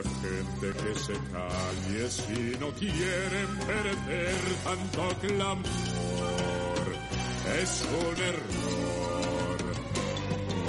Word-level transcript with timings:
esa 0.00 0.08
gente 0.20 0.66
que 0.82 0.98
se 0.98 1.12
calle 1.32 2.10
si 2.10 2.56
no 2.58 2.70
quieren 2.72 3.58
perder 3.66 4.40
tanto 4.64 5.02
clamor. 5.20 5.64
Es 7.62 7.84
un 8.02 8.16
error. 8.24 9.58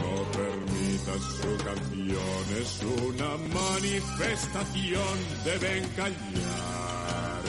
No 0.01 0.13
permitas 0.31 1.21
su 1.39 1.51
canción, 1.63 2.45
es 2.61 2.71
una 3.07 3.31
manifestación. 3.53 5.17
Deben 5.43 5.83
callar, 5.95 7.43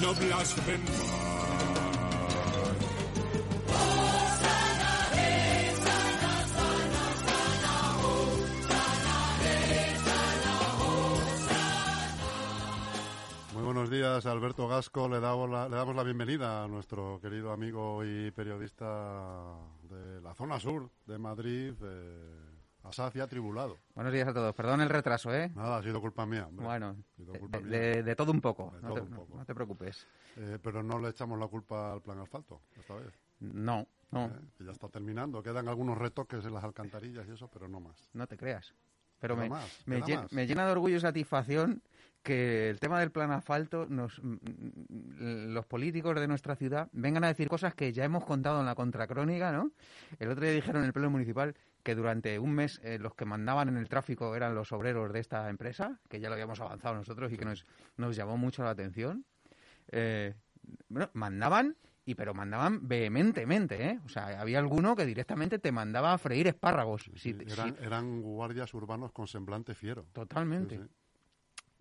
no 0.00 0.14
blasfemar. 0.14 1.33
Días, 14.14 14.26
Alberto 14.26 14.68
Gasco. 14.68 15.08
Le 15.08 15.18
damos, 15.18 15.50
la, 15.50 15.68
le 15.68 15.74
damos 15.74 15.96
la 15.96 16.04
bienvenida 16.04 16.62
a 16.62 16.68
nuestro 16.68 17.18
querido 17.20 17.50
amigo 17.50 18.04
y 18.04 18.30
periodista 18.30 19.56
de 19.90 20.20
la 20.20 20.32
zona 20.34 20.60
sur 20.60 20.88
de 21.04 21.18
Madrid, 21.18 21.72
eh, 21.82 22.38
Asaz 22.84 23.12
Tribulado. 23.28 23.78
Buenos 23.94 24.12
días 24.12 24.28
a 24.28 24.32
todos. 24.32 24.54
Perdón 24.54 24.82
el 24.82 24.88
retraso, 24.88 25.34
¿eh? 25.34 25.50
Nada, 25.56 25.78
ha 25.78 25.82
sido 25.82 26.00
culpa 26.00 26.26
mía. 26.26 26.46
Hombre. 26.46 26.64
Bueno, 26.64 26.96
culpa 27.16 27.58
de, 27.58 27.64
mía. 27.64 27.78
De, 27.78 28.02
de, 28.04 28.14
todo 28.14 28.30
un 28.30 28.40
poco. 28.40 28.72
De 28.76 28.82
no, 28.82 28.88
todo 28.88 28.94
te, 28.94 29.00
un 29.02 29.16
poco. 29.16 29.36
no 29.36 29.44
te 29.44 29.54
preocupes. 29.54 30.06
Eh, 30.36 30.58
pero 30.62 30.84
no 30.84 31.00
le 31.00 31.08
echamos 31.08 31.36
la 31.36 31.48
culpa 31.48 31.92
al 31.94 32.00
plan 32.00 32.20
asfalto 32.20 32.60
esta 32.78 32.94
vez. 32.94 33.12
No, 33.40 33.88
no. 34.12 34.26
Eh, 34.26 34.30
que 34.56 34.64
ya 34.64 34.70
está 34.70 34.88
terminando. 34.88 35.42
Quedan 35.42 35.66
algunos 35.66 35.98
retoques 35.98 36.44
en 36.44 36.54
las 36.54 36.62
alcantarillas 36.62 37.26
y 37.26 37.32
eso, 37.32 37.48
pero 37.48 37.66
no 37.66 37.80
más. 37.80 38.10
No 38.12 38.28
te 38.28 38.36
creas. 38.36 38.74
Pero 39.18 39.36
me, 39.36 39.48
más, 39.48 39.82
me, 39.86 39.98
más. 39.98 40.32
me 40.32 40.46
llena 40.46 40.66
de 40.66 40.72
orgullo 40.72 40.96
y 40.96 41.00
satisfacción 41.00 41.82
que 42.24 42.70
el 42.70 42.80
tema 42.80 42.98
del 42.98 43.10
plan 43.12 43.30
asfalto, 43.30 43.86
nos, 43.88 44.18
mm, 44.22 45.52
los 45.52 45.66
políticos 45.66 46.18
de 46.18 46.26
nuestra 46.26 46.56
ciudad 46.56 46.88
vengan 46.92 47.22
a 47.22 47.28
decir 47.28 47.48
cosas 47.48 47.74
que 47.74 47.92
ya 47.92 48.04
hemos 48.04 48.24
contado 48.24 48.58
en 48.60 48.66
la 48.66 48.74
contracrónica, 48.74 49.52
¿no? 49.52 49.70
El 50.18 50.30
otro 50.30 50.42
día 50.44 50.54
dijeron 50.54 50.80
en 50.82 50.86
el 50.86 50.92
pleno 50.92 51.10
municipal 51.10 51.54
que 51.82 51.94
durante 51.94 52.38
un 52.38 52.52
mes 52.52 52.80
eh, 52.82 52.98
los 52.98 53.14
que 53.14 53.26
mandaban 53.26 53.68
en 53.68 53.76
el 53.76 53.88
tráfico 53.88 54.34
eran 54.34 54.54
los 54.54 54.72
obreros 54.72 55.12
de 55.12 55.20
esta 55.20 55.48
empresa, 55.50 56.00
que 56.08 56.18
ya 56.18 56.28
lo 56.28 56.34
habíamos 56.34 56.58
avanzado 56.60 56.94
nosotros 56.94 57.30
y 57.30 57.36
que 57.36 57.44
nos, 57.44 57.66
nos 57.98 58.16
llamó 58.16 58.36
mucho 58.38 58.64
la 58.64 58.70
atención. 58.70 59.24
Eh, 59.92 60.34
bueno, 60.88 61.10
mandaban 61.12 61.76
y 62.06 62.14
pero 62.14 62.32
mandaban 62.34 62.88
vehementemente, 62.88 63.86
¿eh? 63.90 64.00
O 64.04 64.08
sea, 64.08 64.40
había 64.40 64.58
alguno 64.58 64.96
que 64.96 65.04
directamente 65.04 65.58
te 65.58 65.72
mandaba 65.72 66.14
a 66.14 66.18
freír 66.18 66.46
espárragos. 66.46 67.02
Sí, 67.02 67.12
Si- 67.16 67.32
sí, 67.34 67.44
si- 67.46 67.52
eran, 67.52 67.76
eran 67.80 68.22
guardias 68.22 68.72
urbanos 68.72 69.12
con 69.12 69.26
semblante 69.26 69.74
fiero. 69.74 70.06
Totalmente. 70.14 70.76
Sí, 70.78 70.82
sí. 70.82 70.90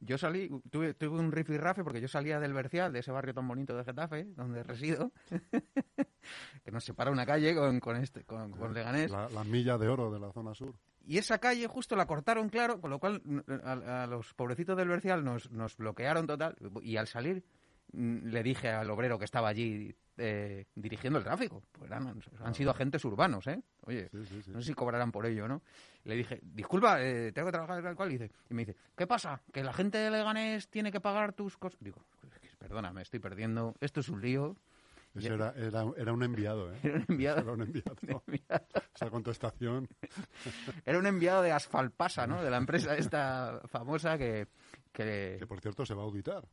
Yo 0.05 0.17
salí, 0.17 0.49
tuve, 0.69 0.93
tuve 0.93 1.19
un 1.19 1.31
rifirrafe 1.31 1.83
porque 1.83 2.01
yo 2.01 2.07
salía 2.07 2.39
del 2.39 2.53
Bercial, 2.53 2.91
de 2.91 2.99
ese 2.99 3.11
barrio 3.11 3.33
tan 3.33 3.47
bonito 3.47 3.75
de 3.75 3.83
Getafe, 3.83 4.25
donde 4.35 4.63
resido, 4.63 5.11
que 6.63 6.71
nos 6.71 6.83
separa 6.83 7.11
una 7.11 7.25
calle 7.25 7.55
con, 7.55 7.79
con 7.79 7.97
este, 7.97 8.23
con, 8.23 8.51
con 8.51 8.73
Leganés. 8.73 9.11
La, 9.11 9.29
la 9.29 9.43
milla 9.43 9.77
de 9.77 9.87
oro 9.87 10.11
de 10.11 10.19
la 10.19 10.31
zona 10.31 10.53
sur. 10.53 10.75
Y 11.05 11.17
esa 11.17 11.39
calle 11.39 11.67
justo 11.67 11.95
la 11.95 12.05
cortaron, 12.05 12.49
claro, 12.49 12.79
con 12.79 12.89
lo 12.89 12.99
cual 12.99 13.21
a, 13.63 14.03
a 14.03 14.07
los 14.07 14.33
pobrecitos 14.33 14.77
del 14.77 14.87
Bercial 14.87 15.23
nos, 15.23 15.51
nos 15.51 15.75
bloquearon 15.75 16.27
total. 16.27 16.55
Y 16.81 16.97
al 16.97 17.07
salir 17.07 17.43
le 17.93 18.43
dije 18.43 18.69
al 18.69 18.89
obrero 18.89 19.17
que 19.19 19.25
estaba 19.25 19.49
allí 19.49 19.95
eh, 20.17 20.65
dirigiendo 20.75 21.17
el 21.19 21.25
tráfico, 21.25 21.63
pues 21.71 21.89
eran- 21.89 22.19
han 22.43 22.53
sido 22.53 22.71
agentes 22.71 23.03
urbanos, 23.05 23.47
¿eh? 23.47 23.61
Oye, 23.85 24.09
Sí, 24.11 24.25
sí, 24.25 24.41
sí. 24.43 24.51
no 24.51 24.61
sé 24.61 24.67
si 24.67 24.73
cobrarán 24.73 25.11
por 25.11 25.25
ello, 25.25 25.47
¿no? 25.47 25.61
Le 26.03 26.15
dije, 26.15 26.39
disculpa, 26.43 27.01
eh, 27.01 27.31
tengo 27.31 27.47
que 27.47 27.51
trabajar 27.53 27.81
tal 27.81 27.95
cual. 27.95 28.09
Y, 28.09 28.17
dice, 28.17 28.31
y 28.49 28.53
me 28.53 28.65
dice, 28.65 28.77
¿qué 28.95 29.07
pasa? 29.07 29.41
¿Que 29.51 29.63
la 29.63 29.73
gente 29.73 29.97
de 29.97 30.11
Leganés 30.11 30.67
tiene 30.69 30.91
que 30.91 30.99
pagar 30.99 31.33
tus 31.33 31.57
cosas? 31.57 31.79
Digo, 31.81 31.97
perdona, 32.59 32.91
me 32.93 33.01
estoy 33.01 33.19
perdiendo, 33.19 33.75
esto 33.79 34.01
es 34.01 34.09
un 34.09 34.21
lío. 34.21 34.55
Ese 35.15 35.27
era, 35.27 35.51
era, 35.55 35.85
era 35.95 36.11
un 36.11 36.23
enviado, 36.23 36.73
¿eh? 36.73 36.79
Era 36.83 36.95
un 36.97 37.05
enviado. 37.07 37.39
Era 37.41 37.51
un 37.51 37.61
enviado. 37.61 37.95
Esa 38.95 39.09
contestación. 39.11 39.87
Era 40.85 40.97
un 40.97 41.05
enviado 41.05 41.41
de 41.43 41.51
Asfalpasa, 41.51 42.25
¿no? 42.25 42.41
De 42.43 42.49
la 42.49 42.57
empresa 42.57 42.95
esta 42.97 43.61
famosa 43.65 44.17
que... 44.17 44.47
que, 44.91 45.37
Que 45.39 45.45
por 45.47 45.59
cierto 45.61 45.85
se 45.85 45.93
va 45.93 46.01
a 46.01 46.05
auditar. 46.05 46.43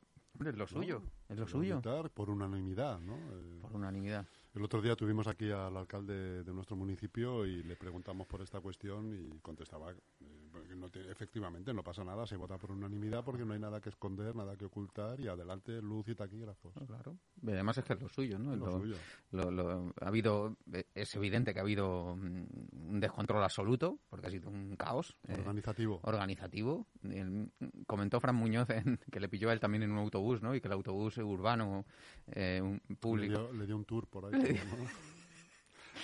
Hombre, 0.40 0.50
es 0.52 0.56
lo 0.56 0.66
suyo, 0.66 1.02
es 1.28 1.38
lo 1.38 1.46
suyo. 1.46 1.82
por 2.14 2.30
unanimidad, 2.30 2.98
¿no? 3.00 3.14
Eh, 3.14 3.58
Por 3.60 3.74
unanimidad. 3.74 4.26
El 4.54 4.64
otro 4.64 4.80
día 4.80 4.96
tuvimos 4.96 5.26
aquí 5.26 5.50
al 5.50 5.76
alcalde 5.76 6.42
de 6.42 6.52
nuestro 6.54 6.76
municipio 6.76 7.44
y 7.44 7.62
le 7.62 7.76
preguntamos 7.76 8.26
por 8.26 8.40
esta 8.40 8.58
cuestión 8.60 9.14
y 9.14 9.38
contestaba 9.40 9.92
eh, 9.92 10.49
no 10.76 10.88
te- 10.90 11.10
efectivamente 11.10 11.72
no 11.74 11.82
pasa 11.82 12.02
nada, 12.04 12.26
se 12.26 12.36
vota 12.36 12.56
por 12.58 12.72
unanimidad 12.72 13.22
porque 13.24 13.44
no 13.44 13.52
hay 13.54 13.60
nada 13.60 13.80
que 13.80 13.88
esconder, 13.90 14.34
nada 14.34 14.56
que 14.56 14.64
ocultar 14.64 15.20
y 15.20 15.28
adelante 15.28 15.80
luz 15.82 16.08
y 16.08 16.14
taquígrafos. 16.14 16.72
Claro. 16.86 17.16
Además 17.46 17.78
es 17.78 17.84
que 17.84 17.92
es 17.94 18.00
lo 18.00 18.08
suyo, 18.08 18.38
¿no? 18.38 18.54
Lo 18.56 18.70
suyo. 18.80 18.96
lo- 19.32 19.50
lo- 19.50 19.92
ha 20.00 20.08
habido, 20.08 20.56
es 20.94 21.14
evidente 21.14 21.52
que 21.52 21.60
ha 21.60 21.62
habido 21.62 22.16
mm, 22.16 22.44
un 22.90 23.00
descontrol 23.00 23.42
absoluto, 23.42 23.98
porque 24.08 24.26
ha 24.26 24.30
sido 24.30 24.50
un 24.50 24.76
caos. 24.76 25.16
eh, 25.28 25.34
Organizativo. 25.34 26.00
organizativo. 26.04 26.86
El- 27.02 27.50
comentó 27.86 28.20
Fran 28.20 28.36
Muñoz 28.36 28.70
en- 28.70 28.98
que 29.10 29.20
le 29.20 29.28
pilló 29.28 29.50
a 29.50 29.52
él 29.52 29.60
también 29.60 29.82
en 29.82 29.92
un 29.92 29.98
autobús, 29.98 30.42
¿no? 30.42 30.54
Y 30.54 30.60
que 30.60 30.68
el 30.68 30.72
autobús 30.72 31.16
urbano, 31.18 31.84
eh, 32.32 32.60
un 32.62 32.80
Le 32.88 32.96
público, 32.96 33.38
dio, 33.38 33.52
le 33.52 33.66
dio 33.66 33.76
un 33.76 33.84
tour 33.84 34.06
por 34.06 34.26
ahí. 34.26 34.32
¿no? 34.74 34.88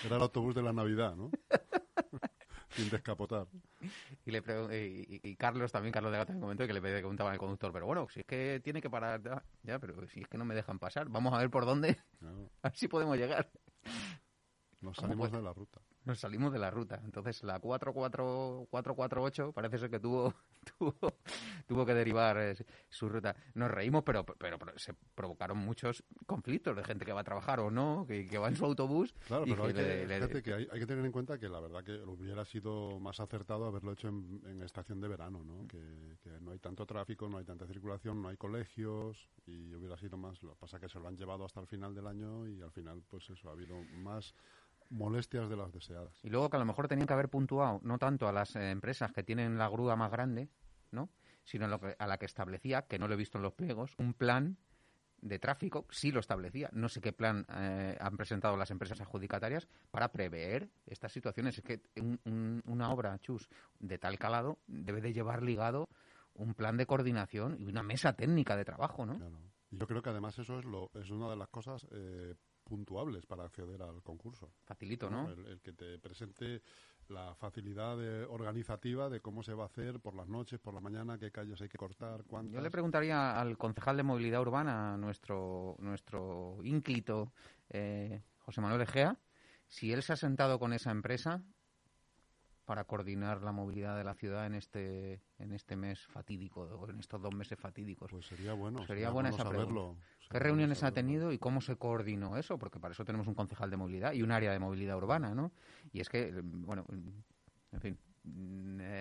Era 0.04 0.16
el 0.16 0.22
autobús 0.22 0.54
de 0.54 0.62
la 0.62 0.72
Navidad, 0.72 1.16
¿no? 1.16 1.30
Sin 2.76 2.88
descapotar. 2.90 3.46
y, 4.24 4.30
le 4.30 4.42
pregu- 4.42 4.70
y, 4.72 5.14
y- 5.16 5.30
y 5.30 5.36
Carlos 5.36 5.72
también, 5.72 5.92
Carlos 5.92 6.12
de 6.12 6.18
Gata 6.18 6.26
también 6.28 6.42
comentó 6.42 6.66
que 6.66 6.72
le 6.72 6.80
preguntaba 6.80 7.30
al 7.32 7.38
conductor, 7.38 7.72
pero 7.72 7.86
bueno, 7.86 8.06
si 8.10 8.20
es 8.20 8.26
que 8.26 8.60
tiene 8.62 8.80
que 8.80 8.90
parar, 8.90 9.22
ya, 9.22 9.42
ya, 9.62 9.78
pero 9.78 10.06
si 10.08 10.20
es 10.20 10.28
que 10.28 10.38
no 10.38 10.44
me 10.44 10.54
dejan 10.54 10.78
pasar, 10.78 11.08
vamos 11.08 11.32
a 11.34 11.38
ver 11.38 11.50
por 11.50 11.64
dónde, 11.66 11.96
Claro, 12.18 12.50
a 12.62 12.68
ver 12.68 12.76
si 12.76 12.88
podemos 12.88 13.16
llegar. 13.16 13.50
nos 14.80 14.96
¿Cómo 14.96 15.08
salimos 15.08 15.32
de 15.32 15.42
la 15.42 15.52
ruta. 15.52 15.80
Nos 16.06 16.20
salimos 16.20 16.52
de 16.52 16.58
la 16.58 16.70
ruta. 16.70 17.00
Entonces 17.04 17.42
la 17.42 17.58
44 17.60 18.66
448 18.70 19.52
parece 19.52 19.78
ser 19.78 19.90
que 19.90 19.98
tuvo, 20.00 20.32
tuvo, 20.78 20.94
tuvo 21.66 21.84
que 21.84 21.94
derivar 21.94 22.36
eh, 22.38 22.56
su 22.88 23.08
ruta. 23.08 23.34
Nos 23.54 23.70
reímos, 23.70 24.02
pero, 24.04 24.24
pero, 24.24 24.58
pero 24.58 24.78
se 24.78 24.94
provocaron 25.14 25.58
muchos 25.58 26.04
conflictos 26.26 26.76
de 26.76 26.84
gente 26.84 27.04
que 27.04 27.12
va 27.12 27.20
a 27.20 27.24
trabajar 27.24 27.60
o 27.60 27.70
no, 27.70 28.04
que, 28.06 28.26
que 28.26 28.38
va 28.38 28.48
en 28.48 28.56
su 28.56 28.64
autobús. 28.64 29.14
Claro, 29.26 29.44
y 29.46 29.50
pero 29.50 29.64
hay 29.64 29.72
que 29.74 29.80
que, 29.82 29.86
le- 29.88 30.06
le- 30.06 30.14
fíjate 30.16 30.42
que 30.42 30.54
hay, 30.54 30.68
hay 30.72 30.80
que 30.80 30.86
tener 30.86 31.04
en 31.04 31.12
cuenta 31.12 31.38
que 31.38 31.48
la 31.48 31.60
verdad 31.60 31.82
que 31.84 31.94
hubiera 32.04 32.44
sido 32.44 32.98
más 33.00 33.18
acertado 33.20 33.66
haberlo 33.66 33.92
hecho 33.92 34.08
en, 34.08 34.40
en 34.46 34.62
estación 34.62 35.00
de 35.00 35.08
verano, 35.08 35.42
¿no? 35.44 35.66
Que, 35.66 36.16
que 36.22 36.30
no 36.40 36.52
hay 36.52 36.58
tanto 36.60 36.86
tráfico, 36.86 37.28
no 37.28 37.38
hay 37.38 37.44
tanta 37.44 37.66
circulación, 37.66 38.22
no 38.22 38.28
hay 38.28 38.36
colegios 38.36 39.28
y 39.46 39.74
hubiera 39.74 39.96
sido 39.98 40.16
más. 40.16 40.40
Lo 40.42 40.50
que 40.52 40.60
pasa 40.60 40.78
que 40.78 40.88
se 40.88 41.00
lo 41.00 41.08
han 41.08 41.16
llevado 41.16 41.44
hasta 41.44 41.60
el 41.60 41.66
final 41.66 41.94
del 41.94 42.06
año 42.06 42.46
y 42.48 42.62
al 42.62 42.70
final, 42.70 43.02
pues 43.10 43.28
eso, 43.30 43.48
ha 43.48 43.52
habido 43.52 43.76
más 43.96 44.34
molestias 44.90 45.48
de 45.48 45.56
las 45.56 45.72
deseadas. 45.72 46.18
Y 46.22 46.30
luego 46.30 46.48
que 46.50 46.56
a 46.56 46.60
lo 46.60 46.64
mejor 46.66 46.88
tenían 46.88 47.06
que 47.06 47.12
haber 47.14 47.28
puntuado 47.28 47.80
no 47.82 47.98
tanto 47.98 48.28
a 48.28 48.32
las 48.32 48.54
eh, 48.56 48.70
empresas 48.70 49.12
que 49.12 49.22
tienen 49.22 49.58
la 49.58 49.68
grúa 49.68 49.96
más 49.96 50.10
grande, 50.10 50.48
¿no? 50.90 51.08
Sino 51.44 51.64
a, 51.66 51.68
lo 51.68 51.80
que- 51.80 51.96
a 51.98 52.06
la 52.06 52.18
que 52.18 52.26
establecía, 52.26 52.82
que 52.82 52.98
no 52.98 53.06
lo 53.08 53.14
he 53.14 53.16
visto 53.18 53.38
en 53.38 53.42
los 53.42 53.52
pliegos, 53.54 53.94
un 53.98 54.14
plan 54.14 54.56
de 55.20 55.38
tráfico, 55.38 55.86
sí 55.90 56.12
lo 56.12 56.20
establecía. 56.20 56.68
No 56.72 56.88
sé 56.88 57.00
qué 57.00 57.12
plan 57.12 57.46
eh, 57.48 57.96
han 58.00 58.16
presentado 58.16 58.56
las 58.56 58.70
empresas 58.70 59.00
adjudicatarias 59.00 59.66
para 59.90 60.12
prever 60.12 60.68
estas 60.86 61.12
situaciones. 61.12 61.58
Es 61.58 61.64
que 61.64 61.80
un- 62.00 62.20
un- 62.24 62.62
una 62.66 62.90
obra, 62.92 63.18
chus, 63.18 63.48
de 63.80 63.98
tal 63.98 64.18
calado 64.18 64.58
debe 64.66 65.00
de 65.00 65.12
llevar 65.12 65.42
ligado 65.42 65.88
un 66.34 66.54
plan 66.54 66.76
de 66.76 66.86
coordinación 66.86 67.56
y 67.58 67.64
una 67.64 67.82
mesa 67.82 68.12
técnica 68.12 68.56
de 68.56 68.64
trabajo, 68.66 69.06
¿no? 69.06 69.16
Claro. 69.16 69.38
Yo 69.70 69.86
creo 69.86 70.02
que 70.02 70.10
además 70.10 70.38
eso 70.38 70.58
es, 70.58 70.64
lo, 70.64 70.90
es 70.94 71.10
una 71.10 71.28
de 71.30 71.36
las 71.36 71.48
cosas 71.48 71.86
eh, 71.90 72.34
puntuables 72.66 73.24
para 73.24 73.44
acceder 73.44 73.80
al 73.80 74.02
concurso. 74.02 74.50
Facilito, 74.64 75.08
¿no? 75.08 75.30
El, 75.30 75.46
el 75.46 75.60
que 75.60 75.72
te 75.72 75.98
presente 75.98 76.60
la 77.08 77.34
facilidad 77.36 77.96
de- 77.96 78.24
organizativa 78.24 79.08
de 79.08 79.20
cómo 79.20 79.42
se 79.42 79.54
va 79.54 79.62
a 79.62 79.66
hacer 79.66 80.00
por 80.00 80.14
las 80.14 80.26
noches, 80.26 80.58
por 80.58 80.74
la 80.74 80.80
mañana, 80.80 81.18
qué 81.18 81.30
calles 81.30 81.60
hay 81.62 81.68
que 81.68 81.78
cortar, 81.78 82.24
cuántas. 82.24 82.52
Yo 82.54 82.60
le 82.60 82.70
preguntaría 82.70 83.40
al 83.40 83.56
concejal 83.56 83.96
de 83.96 84.02
movilidad 84.02 84.40
urbana, 84.40 84.96
nuestro, 84.96 85.76
nuestro 85.78 86.58
ínclito 86.64 87.32
eh, 87.70 88.22
José 88.40 88.60
Manuel 88.60 88.82
Egea, 88.82 89.16
si 89.68 89.92
él 89.92 90.02
se 90.02 90.12
ha 90.12 90.16
sentado 90.16 90.58
con 90.58 90.72
esa 90.72 90.90
empresa 90.90 91.42
para 92.66 92.84
coordinar 92.84 93.42
la 93.42 93.52
movilidad 93.52 93.96
de 93.96 94.04
la 94.04 94.14
ciudad 94.14 94.44
en 94.44 94.54
este 94.54 95.22
en 95.38 95.52
este 95.52 95.76
mes 95.76 96.04
fatídico 96.08 96.86
en 96.90 96.98
estos 96.98 97.22
dos 97.22 97.34
meses 97.34 97.58
fatídicos. 97.58 98.10
Pues 98.10 98.26
sería 98.26 98.52
bueno. 98.52 98.84
Sería 98.86 99.10
buena 99.10 99.30
bueno 99.30 99.34
esa 99.42 99.44
saberlo. 99.44 99.66
pregunta. 99.66 100.06
Sería 100.18 100.28
¿Qué 100.32 100.38
reuniones 100.40 100.82
ha 100.82 100.90
tenido 100.90 101.32
y 101.32 101.38
cómo 101.38 101.60
se 101.60 101.76
coordinó 101.76 102.36
eso? 102.36 102.58
Porque 102.58 102.80
para 102.80 102.92
eso 102.92 103.04
tenemos 103.04 103.28
un 103.28 103.34
concejal 103.34 103.70
de 103.70 103.76
movilidad 103.76 104.12
y 104.12 104.22
un 104.22 104.32
área 104.32 104.52
de 104.52 104.58
movilidad 104.58 104.96
urbana, 104.96 105.34
¿no? 105.34 105.52
Y 105.92 106.00
es 106.00 106.08
que, 106.08 106.32
bueno, 106.42 106.84
en 106.90 107.80
fin, 107.80 107.98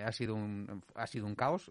ha 0.04 0.12
sido 0.12 0.36
un 0.36 0.82
ha 0.94 1.06
sido 1.08 1.26
un 1.26 1.34
caos. 1.34 1.70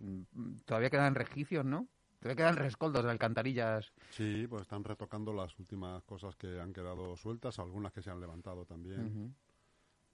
Todavía 0.66 0.90
quedan 0.90 1.16
resquicios, 1.16 1.66
¿no? 1.66 1.88
Todavía 2.20 2.36
quedan 2.36 2.56
rescoldos 2.58 3.06
de 3.06 3.12
alcantarillas. 3.12 3.94
Sí, 4.10 4.48
pues 4.50 4.64
están 4.64 4.84
retocando 4.84 5.32
las 5.32 5.58
últimas 5.60 6.04
cosas 6.04 6.36
que 6.36 6.60
han 6.60 6.74
quedado 6.74 7.16
sueltas, 7.16 7.60
algunas 7.60 7.94
que 7.94 8.02
se 8.02 8.10
han 8.10 8.20
levantado 8.20 8.66
también. 8.66 9.06
Ujú. 9.06 9.34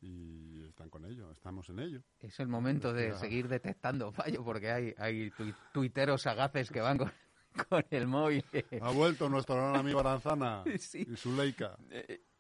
Y 0.02 0.64
están 0.64 0.90
con 0.90 1.06
ello, 1.06 1.32
estamos 1.32 1.70
en 1.70 1.80
ello. 1.80 2.02
Es 2.20 2.40
el 2.40 2.48
momento 2.48 2.92
de 2.94 3.16
seguir 3.18 3.48
detectando 3.48 4.12
fallos 4.12 4.44
porque 4.44 4.72
hay, 4.72 4.96
hay 4.98 5.32
tuiteros 5.72 6.24
sagaces 6.24 6.70
que 6.72 6.82
van 6.82 6.98
con, 6.98 7.12
con 7.70 7.86
el 7.90 8.08
móvil. 8.08 8.44
Ha 8.82 8.92
vuelto 8.92 9.30
nuestro 9.30 9.56
gran 9.56 9.76
amigo 9.76 10.00
Aranzana 10.00 10.64
y 10.94 11.16
su 11.16 11.36
Leica. 11.36 11.78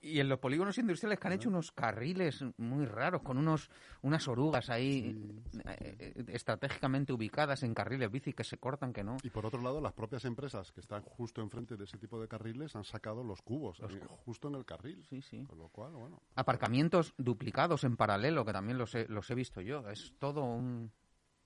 Eh, 0.01 0.07
y 0.11 0.19
en 0.19 0.29
los 0.29 0.39
polígonos 0.39 0.77
industriales 0.77 1.19
que 1.19 1.27
han 1.27 1.33
hecho 1.33 1.49
unos 1.49 1.71
carriles 1.71 2.43
muy 2.57 2.85
raros, 2.85 3.21
con 3.21 3.37
unos 3.37 3.69
unas 4.01 4.27
orugas 4.27 4.69
ahí 4.69 5.41
eh, 5.65 6.23
estratégicamente 6.27 7.13
ubicadas 7.13 7.63
en 7.63 7.73
carriles 7.73 8.11
bici 8.11 8.33
que 8.33 8.43
se 8.43 8.57
cortan, 8.57 8.93
que 8.93 9.03
no. 9.03 9.17
Y 9.23 9.29
por 9.29 9.45
otro 9.45 9.61
lado, 9.61 9.81
las 9.81 9.93
propias 9.93 10.25
empresas 10.25 10.71
que 10.71 10.81
están 10.81 11.01
justo 11.03 11.41
enfrente 11.41 11.77
de 11.77 11.83
ese 11.83 11.97
tipo 11.97 12.19
de 12.19 12.27
carriles 12.27 12.75
han 12.75 12.83
sacado 12.83 13.23
los 13.23 13.41
cubos 13.41 13.79
eh, 13.79 14.01
justo 14.25 14.47
en 14.47 14.55
el 14.55 14.65
carril. 14.65 15.05
Sí, 15.09 15.21
sí. 15.21 15.45
Con 15.45 15.59
lo 15.59 15.69
cual, 15.69 15.93
bueno. 15.93 16.21
Aparcamientos 16.35 17.13
duplicados 17.17 17.83
en 17.83 17.95
paralelo, 17.95 18.45
que 18.45 18.53
también 18.53 18.77
los 18.77 18.93
he, 18.95 19.07
los 19.07 19.29
he 19.29 19.35
visto 19.35 19.61
yo. 19.61 19.87
Es 19.89 20.13
todo 20.19 20.43
un... 20.43 20.91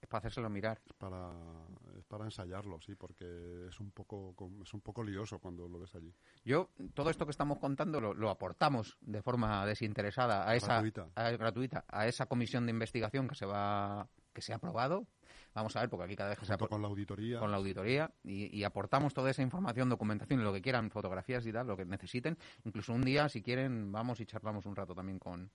Es 0.01 0.07
para 0.07 0.19
hacérselo 0.19 0.49
mirar. 0.49 0.81
Es 0.85 0.93
para 0.93 1.31
para 2.15 2.27
ensayarlo, 2.27 2.79
sí, 2.79 2.95
porque 2.95 3.67
es 3.67 3.77
un 3.81 3.91
poco 3.91 4.33
es 4.63 4.73
un 4.73 4.79
poco 4.79 5.03
lioso 5.03 5.37
cuando 5.37 5.67
lo 5.67 5.79
ves 5.79 5.93
allí. 5.95 6.13
Yo 6.45 6.69
todo 6.93 7.09
esto 7.09 7.25
que 7.25 7.31
estamos 7.31 7.59
contando 7.59 7.99
lo, 7.99 8.29
aportamos 8.29 8.97
de 9.01 9.21
forma 9.21 9.65
desinteresada 9.65 10.49
a 10.49 10.55
esa 10.55 10.75
gratuita. 10.75 11.09
A, 11.15 11.31
gratuita 11.31 11.85
a 11.89 12.07
esa 12.07 12.27
comisión 12.27 12.65
de 12.67 12.71
investigación 12.71 13.27
que 13.27 13.35
se 13.35 13.45
va 13.45 14.07
que 14.31 14.41
se 14.41 14.53
ha 14.53 14.55
aprobado. 14.55 15.07
Vamos 15.53 15.75
a 15.75 15.81
ver, 15.81 15.89
porque 15.89 16.05
aquí 16.05 16.15
cada 16.15 16.29
vez 16.29 16.39
que 16.39 16.45
se 16.45 16.57
con 16.57 16.81
la 16.81 16.87
auditoría. 16.87 17.39
Con 17.39 17.51
la 17.51 17.57
auditoría 17.57 18.09
y, 18.23 18.63
aportamos 18.63 19.13
toda 19.13 19.29
esa 19.31 19.41
información, 19.41 19.89
documentación, 19.89 20.41
lo 20.41 20.53
que 20.53 20.61
quieran, 20.61 20.91
fotografías 20.91 21.45
y 21.45 21.51
tal, 21.51 21.67
lo 21.67 21.75
que 21.75 21.83
necesiten. 21.83 22.37
Incluso 22.63 22.93
un 22.93 23.01
día, 23.01 23.27
si 23.27 23.41
quieren, 23.41 23.91
vamos 23.91 24.21
y 24.21 24.25
charlamos 24.25 24.65
un 24.65 24.75
rato 24.77 24.95
también 24.95 25.19
con, 25.19 25.51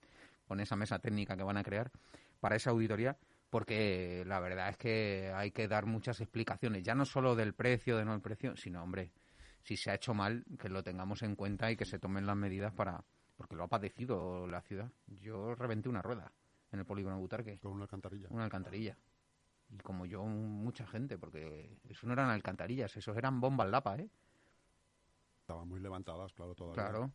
con 0.47 0.59
esa 0.59 0.75
mesa 0.75 0.99
técnica 0.99 1.35
que 1.35 1.43
van 1.43 1.57
a 1.57 1.63
crear 1.63 1.91
para 2.39 2.55
esa 2.55 2.69
auditoría 2.69 3.17
porque 3.51 4.23
la 4.25 4.39
verdad 4.39 4.69
es 4.69 4.77
que 4.77 5.31
hay 5.35 5.51
que 5.51 5.67
dar 5.67 5.85
muchas 5.85 6.21
explicaciones, 6.21 6.83
ya 6.83 6.95
no 6.95 7.05
solo 7.05 7.35
del 7.35 7.53
precio, 7.53 7.97
de 7.97 8.05
no 8.05 8.15
el 8.15 8.21
precio, 8.21 8.55
sino, 8.55 8.81
hombre, 8.81 9.11
si 9.61 9.75
se 9.75 9.91
ha 9.91 9.95
hecho 9.95 10.13
mal, 10.13 10.45
que 10.57 10.69
lo 10.69 10.81
tengamos 10.81 11.21
en 11.21 11.35
cuenta 11.35 11.69
y 11.69 11.75
que 11.75 11.85
se 11.85 11.99
tomen 11.99 12.25
las 12.25 12.37
medidas 12.37 12.73
para... 12.73 13.03
porque 13.35 13.55
lo 13.55 13.65
ha 13.65 13.67
padecido 13.67 14.47
la 14.47 14.61
ciudad. 14.61 14.89
Yo 15.05 15.53
reventé 15.53 15.89
una 15.89 16.01
rueda 16.01 16.31
en 16.71 16.79
el 16.79 16.85
polígono 16.85 17.19
Butarque. 17.19 17.59
Con 17.59 17.73
una 17.73 17.83
alcantarilla. 17.83 18.27
Una 18.31 18.45
alcantarilla. 18.45 18.97
Y 19.69 19.77
como 19.79 20.05
yo, 20.05 20.23
mucha 20.23 20.87
gente, 20.87 21.17
porque 21.17 21.77
eso 21.89 22.07
no 22.07 22.13
eran 22.13 22.29
alcantarillas, 22.29 22.95
esos 22.95 23.17
eran 23.17 23.41
bombas 23.41 23.69
lapa, 23.69 23.97
¿eh? 23.97 24.09
Estaban 25.41 25.67
muy 25.67 25.81
levantadas, 25.81 26.31
claro, 26.33 26.55
todavía. 26.55 26.83
Claro 26.83 27.11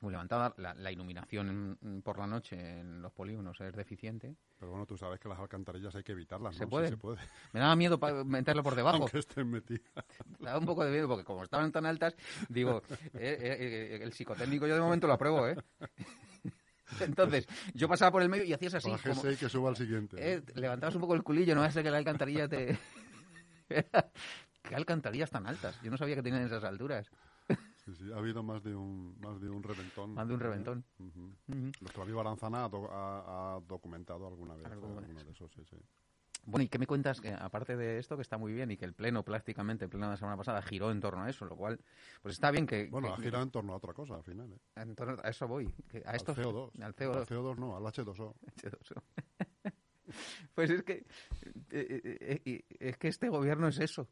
muy 0.00 0.12
levantada. 0.12 0.54
La, 0.56 0.92
iluminación 0.92 2.02
por 2.04 2.18
la 2.18 2.26
noche 2.26 2.80
en 2.80 3.02
los 3.02 3.12
polígonos 3.12 3.60
es 3.60 3.74
deficiente. 3.74 4.36
Pero 4.58 4.70
bueno, 4.70 4.86
tú 4.86 4.96
sabes 4.96 5.20
que 5.20 5.28
las 5.28 5.38
alcantarillas 5.38 5.94
hay 5.94 6.02
que 6.02 6.12
evitarlas, 6.12 6.54
¿no? 6.54 6.58
¿Se 6.58 6.66
puede? 6.66 6.88
se 6.88 6.96
puede. 6.96 7.18
Me 7.52 7.60
daba 7.60 7.76
miedo 7.76 7.98
meterlo 8.24 8.62
por 8.62 8.74
debajo. 8.74 8.98
Aunque 8.98 9.18
estén 9.18 9.50
metidas. 9.50 9.82
Me 10.38 10.46
daba 10.46 10.58
un 10.58 10.66
poco 10.66 10.84
de 10.84 10.90
miedo 10.90 11.08
porque 11.08 11.24
como 11.24 11.44
estaban 11.44 11.72
tan 11.72 11.86
altas, 11.86 12.14
digo, 12.48 12.82
eh, 12.90 13.36
eh, 13.40 13.56
eh, 13.60 14.00
el 14.02 14.12
psicotécnico 14.12 14.66
yo 14.66 14.74
de 14.74 14.80
momento 14.80 15.06
lo 15.06 15.14
apruebo, 15.14 15.46
¿eh? 15.46 15.56
Entonces, 17.00 17.46
yo 17.74 17.86
pasaba 17.86 18.10
por 18.10 18.22
el 18.22 18.30
medio 18.30 18.44
y 18.44 18.52
hacías 18.54 18.74
así. 18.74 18.90
Como, 18.90 19.22
que 19.22 19.48
suba 19.48 19.68
al 19.68 19.76
siguiente. 19.76 20.42
levantabas 20.54 20.94
un 20.94 21.02
poco 21.02 21.14
el 21.14 21.22
culillo, 21.22 21.54
no 21.54 21.70
ser 21.70 21.82
que 21.82 21.90
la 21.90 21.98
alcantarilla 21.98 22.48
te... 22.48 22.78
¿Qué 23.68 24.74
alcantarillas 24.74 25.30
tan 25.30 25.46
altas? 25.46 25.78
Yo 25.82 25.90
no 25.90 25.98
sabía 25.98 26.16
que 26.16 26.22
tenían 26.22 26.44
esas 26.44 26.64
alturas. 26.64 27.10
Sí, 27.88 28.04
sí, 28.04 28.12
ha 28.12 28.18
habido 28.18 28.42
más 28.42 28.62
de 28.62 28.74
un, 28.74 29.16
más 29.20 29.40
de 29.40 29.48
un 29.48 29.62
reventón. 29.62 30.12
Más 30.12 30.28
de 30.28 30.34
un 30.34 30.40
reventón. 30.40 30.84
Nuestro 31.80 32.02
amigo 32.02 32.20
Aranzana 32.20 32.64
ha, 32.64 33.60
documentado 33.66 34.26
alguna 34.26 34.54
vez 34.54 34.66
alguno 34.66 35.00
de 35.00 35.30
esos, 35.30 35.50
sí, 35.52 35.64
sí. 35.64 35.76
Bueno, 36.44 36.64
¿y 36.64 36.68
qué 36.68 36.78
me 36.78 36.86
cuentas? 36.86 37.20
Que 37.20 37.32
aparte 37.32 37.76
de 37.76 37.98
esto, 37.98 38.16
que 38.16 38.22
está 38.22 38.38
muy 38.38 38.52
bien 38.52 38.70
y 38.70 38.76
que 38.76 38.84
el 38.84 38.94
Pleno, 38.94 39.22
prácticamente, 39.22 39.84
el 39.84 39.90
Pleno 39.90 40.06
de 40.06 40.12
la 40.12 40.16
semana 40.16 40.36
pasada, 40.36 40.62
giró 40.62 40.90
en 40.90 41.00
torno 41.00 41.22
a 41.22 41.30
eso, 41.30 41.44
lo 41.44 41.56
cual, 41.56 41.80
pues 42.22 42.34
está 42.34 42.50
bien 42.50 42.66
que... 42.66 42.88
Bueno, 42.90 43.12
ha 43.12 43.16
girado 43.16 43.42
en 43.42 43.50
torno 43.50 43.72
a 43.72 43.76
otra 43.76 43.92
cosa 43.92 44.16
al 44.16 44.22
final, 44.22 44.52
¿eh? 44.52 44.60
En 44.76 44.94
torno 44.94 45.16
a 45.22 45.28
eso 45.28 45.46
voy. 45.48 45.72
a 46.04 46.14
estos, 46.14 46.38
al 46.38 46.44
CO2. 46.44 46.70
Al 46.82 46.94
CO2. 46.94 47.16
Al 47.16 47.26
CO2 47.26 47.56
no, 47.56 47.76
al 47.76 47.82
H2O. 47.84 48.34
H2O. 48.56 49.02
pues 50.54 50.70
es 50.70 50.82
que, 50.82 51.04
eh, 51.70 52.02
eh, 52.20 52.42
eh, 52.44 52.64
es 52.80 52.96
que 52.98 53.08
este 53.08 53.28
gobierno 53.28 53.68
es 53.68 53.78
eso. 53.78 54.08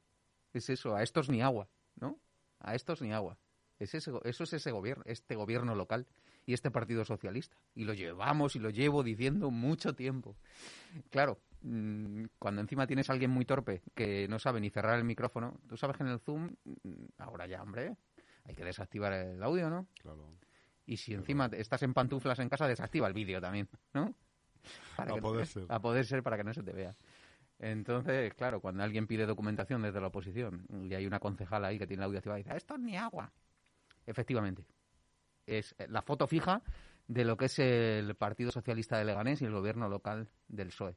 Es 0.52 0.70
eso, 0.70 0.94
a 0.94 1.02
estos 1.02 1.28
ni 1.28 1.42
agua, 1.42 1.68
¿no? 1.96 2.18
A 2.60 2.74
estos 2.74 3.02
ni 3.02 3.12
agua. 3.12 3.38
Es 3.78 3.94
eso 3.94 4.20
es 4.24 4.52
ese 4.52 4.70
gobierno, 4.70 5.04
este 5.06 5.34
gobierno 5.34 5.74
local 5.74 6.06
y 6.46 6.54
este 6.54 6.70
Partido 6.70 7.04
Socialista. 7.04 7.56
Y 7.74 7.84
lo 7.84 7.92
llevamos 7.92 8.56
y 8.56 8.60
lo 8.60 8.70
llevo 8.70 9.02
diciendo 9.02 9.50
mucho 9.50 9.94
tiempo. 9.94 10.36
Claro, 11.10 11.38
mm, 11.62 12.24
cuando 12.38 12.60
encima 12.60 12.86
tienes 12.86 13.10
a 13.10 13.12
alguien 13.12 13.30
muy 13.30 13.44
torpe 13.44 13.82
que 13.94 14.28
no 14.28 14.38
sabe 14.38 14.60
ni 14.60 14.70
cerrar 14.70 14.98
el 14.98 15.04
micrófono, 15.04 15.60
tú 15.68 15.76
sabes 15.76 15.96
que 15.96 16.04
en 16.04 16.10
el 16.10 16.20
Zoom, 16.20 16.54
mm, 16.64 17.04
ahora 17.18 17.46
ya, 17.46 17.62
hombre, 17.62 17.96
hay 18.44 18.54
que 18.54 18.64
desactivar 18.64 19.12
el 19.12 19.42
audio, 19.42 19.68
¿no? 19.68 19.88
Claro. 20.00 20.24
Y 20.86 20.98
si 20.98 21.14
encima 21.14 21.50
estás 21.52 21.82
en 21.82 21.92
pantuflas 21.92 22.38
en 22.38 22.48
casa, 22.48 22.68
desactiva 22.68 23.08
el 23.08 23.12
vídeo 23.12 23.40
también, 23.40 23.68
¿no? 23.92 24.14
Para 24.96 25.14
a 25.14 25.16
poder 25.16 25.46
ser. 25.46 25.66
A 25.68 25.80
poder 25.80 26.06
ser 26.06 26.22
para 26.22 26.36
que 26.36 26.44
no 26.44 26.54
se 26.54 26.62
te 26.62 26.72
vea. 26.72 26.96
Entonces, 27.58 28.34
claro, 28.34 28.60
cuando 28.60 28.82
alguien 28.82 29.06
pide 29.06 29.26
documentación 29.26 29.82
desde 29.82 30.00
la 30.00 30.08
oposición 30.08 30.66
y 30.82 30.94
hay 30.94 31.06
una 31.06 31.18
concejala 31.18 31.68
ahí 31.68 31.78
que 31.78 31.86
tiene 31.86 32.02
el 32.02 32.06
audio 32.06 32.18
activado 32.18 32.38
y 32.38 32.42
dice, 32.42 32.56
esto 32.56 32.74
es 32.74 32.80
ni 32.80 32.96
agua, 32.96 33.32
Efectivamente. 34.06 34.64
Es 35.46 35.74
la 35.88 36.02
foto 36.02 36.26
fija 36.26 36.62
de 37.06 37.24
lo 37.24 37.36
que 37.36 37.46
es 37.46 37.58
el 37.58 38.14
Partido 38.16 38.50
Socialista 38.50 38.98
de 38.98 39.04
Leganés 39.04 39.42
y 39.42 39.44
el 39.44 39.52
gobierno 39.52 39.88
local 39.88 40.28
del 40.48 40.68
PSOE. 40.68 40.96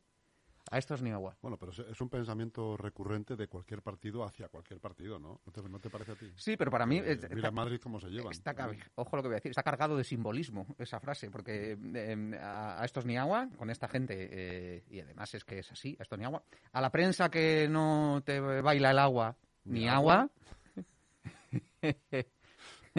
A 0.72 0.78
esto 0.78 0.94
es 0.94 1.02
ni 1.02 1.10
agua. 1.12 1.36
Bueno, 1.42 1.58
pero 1.58 1.72
es 1.72 2.00
un 2.02 2.10
pensamiento 2.10 2.78
recurrente 2.78 3.36
de 3.36 3.48
cualquier 3.48 3.82
partido 3.82 4.24
hacia 4.24 4.50
cualquier 4.50 4.80
partido, 4.80 5.18
¿no? 5.18 5.42
¿No 5.70 5.80
te, 5.80 5.90
parece 5.90 6.12
a 6.12 6.16
ti? 6.16 6.32
Sí, 6.36 6.58
pero 6.58 6.70
para 6.70 6.86
mí... 6.86 6.98
Eh, 6.98 7.18
mira 7.34 7.50
Madrid 7.50 7.80
cómo 7.82 8.00
se 8.00 8.10
llevan. 8.10 8.31
Está, 8.31 8.54
ojo 8.95 9.16
lo 9.16 9.24
que 9.24 9.30
voy 9.30 9.36
a 9.36 9.38
decir, 9.38 9.50
está 9.50 9.64
cargado 9.64 9.98
de 9.98 10.04
simbolismo 10.04 10.68
esa 10.78 11.00
frase, 11.00 11.31
porque 11.31 11.72
em, 11.72 12.33
a, 12.36 12.83
esto 12.86 13.00
es 13.00 13.06
ni 13.07 13.18
agua, 13.18 13.50
con 13.57 13.72
esta 13.72 13.88
gente, 13.88 14.30
eh, 14.31 14.83
y 14.90 15.00
además 15.00 15.33
es 15.33 15.44
que 15.44 15.60
es 15.60 15.72
así, 15.72 15.98
esto 16.00 16.16
es 16.16 16.19
ni 16.19 16.26
agua. 16.26 16.44
A 16.72 16.81
la 16.81 16.92
prensa 16.92 17.30
que 17.30 17.68
no 17.68 18.22
te 18.24 18.40
baila 18.40 18.92
el 18.92 19.00
agua, 19.00 19.36
ni, 19.66 19.88
agua. 19.88 20.30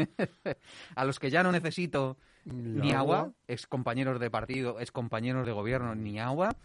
a 0.95 1.05
los 1.05 1.19
que 1.19 1.31
ya 1.31 1.43
no 1.43 1.53
necesito 1.53 2.17
ni, 2.45 2.93
agua, 2.93 3.33
ex 3.47 3.67
compañeros 3.67 4.19
de 4.21 4.31
partido, 4.31 4.81
ex 4.81 4.91
compañeros 4.93 5.47
de 5.47 5.53
gobierno, 5.53 5.95
ni 5.95 6.19
agua, 6.19 6.57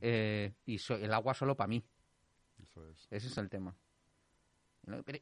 eh, 0.00 0.52
y 0.66 0.80
el 0.90 1.12
agua 1.12 1.34
solo 1.34 1.56
para 1.56 1.68
mí. 1.68 1.84
Ese 3.10 3.28
es 3.28 3.38
el 3.38 3.48
tema. 3.48 3.76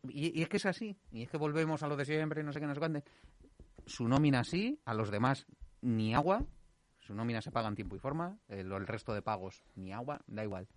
Y, 0.09 0.43
es 0.43 0.49
que 0.49 0.57
es 0.57 0.67
así, 0.67 0.97
y 1.11 1.23
es 1.23 1.31
que 1.31 1.37
volvemos 1.37 1.83
a 1.83 1.89
lo 1.89 1.97
de 1.97 2.05
siempre, 2.05 2.43
no 2.43 2.53
sé 2.53 2.61
qué 2.61 2.67
nos 2.67 2.79
cuente. 2.79 3.05
Su 3.87 4.09
nómina 4.09 4.45
sí, 4.45 4.81
a 4.85 4.95
los 4.95 5.11
demás 5.11 5.47
ni 5.81 6.15
agua, 6.15 6.45
su 7.01 7.15
nómina 7.15 7.43
se 7.43 7.51
paga 7.51 7.69
en 7.69 7.75
tiempo 7.75 7.97
y 7.97 7.99
forma, 7.99 8.39
el, 8.49 8.73
el 8.73 8.87
resto 8.87 9.13
de 9.15 9.23
pagos 9.23 9.63
ni 9.75 9.93
agua, 9.93 10.21
da 10.27 10.45
igual. 10.45 10.69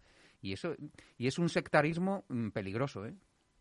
Y 0.42 0.54
eso 0.54 0.76
y 1.18 1.28
es 1.28 1.40
un 1.40 1.50
sectarismo 1.50 2.26
mm, 2.30 2.50
peligroso, 2.50 3.06
¿eh? 3.06 3.16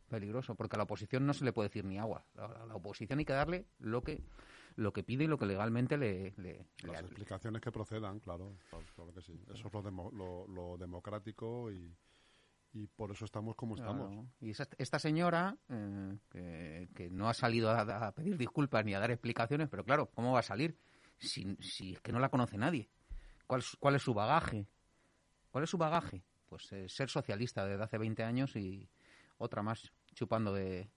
Peligroso, 0.09 0.55
porque 0.55 0.77
a 0.77 0.79
la 0.79 0.85
oposición 0.85 1.27
no 1.27 1.35
se 1.35 1.45
le 1.45 1.53
puede 1.53 1.69
decir 1.69 1.85
ni 1.85 1.99
agua. 1.99 2.25
A 2.37 2.67
la, 2.67 2.75
oposición 2.75 3.19
hay 3.19 3.25
que 3.25 3.33
darle 3.33 3.67
lo 3.79 4.03
que 4.03 4.23
lo 4.77 4.93
que 4.93 5.05
pide 5.05 5.25
y 5.25 5.27
lo 5.29 5.39
que 5.39 5.47
legalmente 5.47 5.97
le... 5.97 6.35
Las 6.83 7.01
explicaciones 7.03 7.63
que 7.63 7.71
procedan, 7.71 8.19
claro, 8.19 8.57
claro, 8.97 9.13
que 9.13 9.23
sí. 9.23 9.41
Eso 9.53 9.69
es 9.69 9.85
lo, 10.13 10.49
lo, 10.49 10.77
democrático 10.77 11.71
y, 11.71 11.97
y 12.73 12.89
por 12.89 13.13
eso 13.13 13.25
estamos 13.25 13.55
como 13.55 13.77
estamos. 13.77 14.27
Y 14.41 14.51
esta 14.51 14.99
señora, 14.99 15.57
eh, 15.69 16.89
que, 16.93 17.09
no 17.09 17.29
ha 17.29 17.35
salido 17.35 17.71
a, 17.71 18.13
pedir 18.13 18.37
disculpas 18.37 18.85
ni 18.85 18.95
a 18.95 18.99
dar 18.99 19.13
explicaciones, 19.13 19.69
pero 19.69 19.85
claro, 19.85 20.11
¿cómo 20.13 20.33
va 20.33 20.41
a 20.41 20.43
salir 20.43 20.77
si, 21.19 21.57
si 21.61 21.93
es 21.93 22.01
que 22.01 22.13
no 22.13 22.19
la 22.19 22.29
conoce 22.29 22.59
nadie? 22.59 22.91
¿Cuál, 23.47 23.63
¿Cuál 23.79 23.95
es 23.95 24.03
su 24.03 24.13
bagaje? 24.13 24.67
¿Cuál 25.51 25.65
es 25.65 25.71
su 25.71 25.79
bagaje? 25.79 26.25
Pues 26.49 26.73
eh, 26.73 26.89
ser 26.89 27.09
socialista 27.09 27.65
desde 27.65 27.85
hace 27.85 27.97
20 27.97 28.25
años 28.25 28.57
y 28.57 28.91
otra 29.45 29.63
más 29.63 29.93
chupando 30.15 30.53
de, 30.53 30.89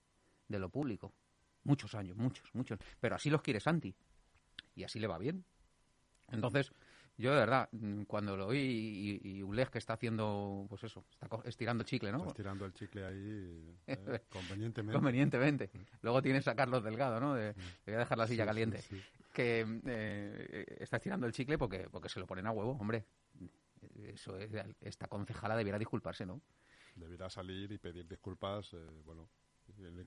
lo 0.48 0.70
público. 0.70 1.14
Muchos 1.64 1.96
años, 1.96 2.18
muchos, 2.18 2.50
muchos. 2.54 2.80
Pero 3.00 3.16
así 3.16 3.30
los 3.30 3.42
quiere 3.42 3.60
Santi. 3.60 3.94
Y 4.76 4.84
así 4.84 5.00
le 5.00 5.08
va 5.08 5.18
bien. 5.18 5.44
Entonces, 6.30 6.72
yo 7.18 7.32
de 7.32 7.40
verdad, 7.40 7.68
mm, 7.72 8.04
cuando 8.04 8.38
lo 8.38 8.48
oí 8.48 9.20
y, 9.24 9.42
y 9.42 9.66
que 9.72 9.78
está 9.80 9.94
haciendo, 9.94 10.66
pues 10.70 10.84
eso, 10.84 11.04
está 11.12 11.28
estirando 11.46 11.84
chicle, 11.84 12.12
¿no? 12.12 12.20
Está 12.20 12.30
estirando 12.30 12.66
el 12.66 12.74
chicle 12.74 13.06
ahí 13.06 13.76
eh, 13.88 14.22
convenientemente. 14.30 14.94
convenientemente. 14.96 15.72
Luego 16.04 16.22
tienes 16.22 16.48
a 16.48 16.56
Carlos 16.56 16.84
Delgado, 16.84 17.20
¿no? 17.20 17.34
De, 17.34 17.54
voy 17.86 17.96
a 17.96 18.00
dejar 18.00 18.18
la 18.18 18.28
silla 18.28 18.46
caliente. 18.46 18.84
que 19.34 19.66
eh, 19.86 20.78
está 20.80 20.98
estirando 20.98 21.26
el 21.26 21.34
chicle 21.34 21.58
porque, 21.58 21.88
porque 21.90 22.08
se 22.08 22.20
lo 22.20 22.28
ponen 22.28 22.46
a 22.48 22.52
huevo, 22.52 22.78
hombre. 22.80 23.06
Eso 24.04 24.38
esta 24.82 25.08
concejala 25.08 25.56
debiera 25.56 25.80
disculparse, 25.80 26.26
¿no? 26.26 26.42
Debiera 26.98 27.30
salir 27.30 27.72
y 27.72 27.78
pedir 27.78 28.08
disculpas, 28.08 28.74
eh, 28.74 29.02
bueno, 29.06 29.30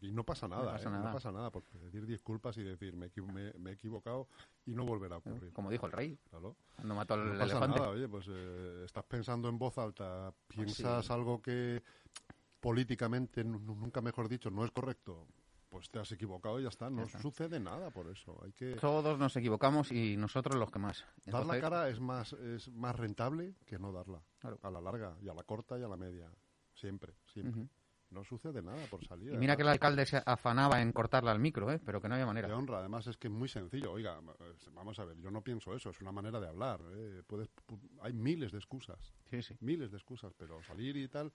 Y 0.01 0.11
no 0.11 0.25
pasa 0.25 0.49
nada, 0.49 0.65
No 0.65 0.71
pasa 0.73 0.89
¿eh? 0.89 0.93
nada. 0.93 1.05
No 1.09 1.13
pasa 1.13 1.31
nada 1.33 1.51
por 1.51 1.63
pedir 1.65 2.07
disculpas 2.07 2.57
y 2.57 2.63
decir 2.63 2.97
me, 2.97 3.11
equi- 3.13 3.23
me- 3.31 3.53
me 3.59 3.71
he 3.71 3.73
equivocado 3.75 4.27
y 4.65 4.75
no 4.75 4.85
volverá 4.87 5.17
a 5.17 5.19
ocurrir. 5.19 5.53
Como 5.53 5.71
dijo 5.71 5.85
el 5.87 5.93
rey, 5.93 6.19
Claro. 6.31 6.57
cuando 6.77 6.95
mató 6.95 7.13
al 7.15 7.25
No 7.27 7.39
pasa 7.39 7.45
elefante. 7.45 7.79
nada, 7.79 7.91
oye, 7.91 8.09
pues 8.09 8.27
eh, 8.31 8.83
estás 8.87 9.05
pensando 9.05 9.49
en 9.51 9.59
voz 9.59 9.77
alta, 9.77 10.33
piensas 10.49 11.05
sí. 11.07 11.13
algo 11.13 11.43
que 11.43 11.83
políticamente, 12.61 13.45
nu- 13.45 13.59
nu- 13.59 13.75
nunca 13.77 14.01
mejor 14.01 14.29
dicho, 14.29 14.51
no 14.51 14.65
es 14.65 14.71
correcto, 14.71 15.27
pues 15.69 15.89
te 15.91 15.99
has 15.99 16.11
equivocado 16.13 16.59
y 16.59 16.63
ya 16.65 16.69
está. 16.71 16.91
No 16.91 16.99
Ya 17.03 17.05
está. 17.05 17.21
sucede 17.21 17.61
nada 17.61 17.91
por 17.91 18.09
eso. 18.09 18.41
Hay 18.43 18.53
que 18.53 18.75
Todos 18.77 19.19
nos 19.19 19.37
equivocamos 19.37 19.93
y 19.93 20.17
nosotros 20.17 20.57
los 20.57 20.71
que 20.71 20.79
más. 20.79 21.05
dar 21.27 21.47
la 21.47 21.61
cara 21.61 21.89
es 21.89 22.01
más 22.01 22.33
es 22.33 22.69
más 22.73 22.97
rentable 22.97 23.55
que 23.67 23.79
no 23.79 23.93
darla. 23.93 24.23
Claro. 24.39 24.59
A 24.63 24.71
la 24.71 24.81
larga 24.81 25.17
y 25.23 25.29
a 25.29 25.35
la 25.35 25.43
corta 25.45 25.79
y 25.79 25.83
a 25.83 25.89
la 25.89 25.97
media. 25.97 26.31
Siempre, 26.81 27.15
siempre. 27.27 27.69
No 28.11 28.25
sucede 28.25 28.61
nada 28.61 28.85
por 28.87 29.05
salir. 29.05 29.33
Y 29.33 29.37
mira 29.37 29.55
que 29.55 29.63
el 29.63 29.69
alcalde 29.69 30.05
se 30.05 30.21
afanaba 30.27 30.81
en 30.83 30.91
cortarla 30.93 31.31
al 31.31 31.39
micro, 31.39 31.71
¿eh? 31.71 31.79
pero 31.85 32.01
que 32.01 32.09
no 32.09 32.15
había 32.15 32.25
de 32.25 32.33
manera. 32.33 32.57
honra. 32.57 32.79
Además 32.79 33.07
es 33.07 33.17
que 33.17 33.29
es 33.29 33.33
muy 33.33 33.49
sencillo. 33.49 33.93
Oiga, 33.93 34.19
vamos 34.73 34.99
a 34.99 35.05
ver, 35.05 35.17
yo 35.21 35.31
no 35.31 35.43
pienso 35.43 35.77
eso, 35.77 35.91
es 35.91 36.01
una 36.01 36.11
manera 36.11 36.41
de 36.41 36.49
hablar. 36.49 36.81
¿eh? 36.97 37.23
Puedes, 37.27 37.49
pu- 37.69 37.79
hay 38.03 38.13
miles 38.13 38.51
de 38.51 38.59
excusas, 38.59 38.99
Sí, 39.31 39.43
sí. 39.43 39.55
miles 39.61 39.91
de 39.93 39.99
excusas, 39.99 40.33
pero 40.37 40.61
salir 40.65 40.97
y 40.97 41.07
tal 41.07 41.33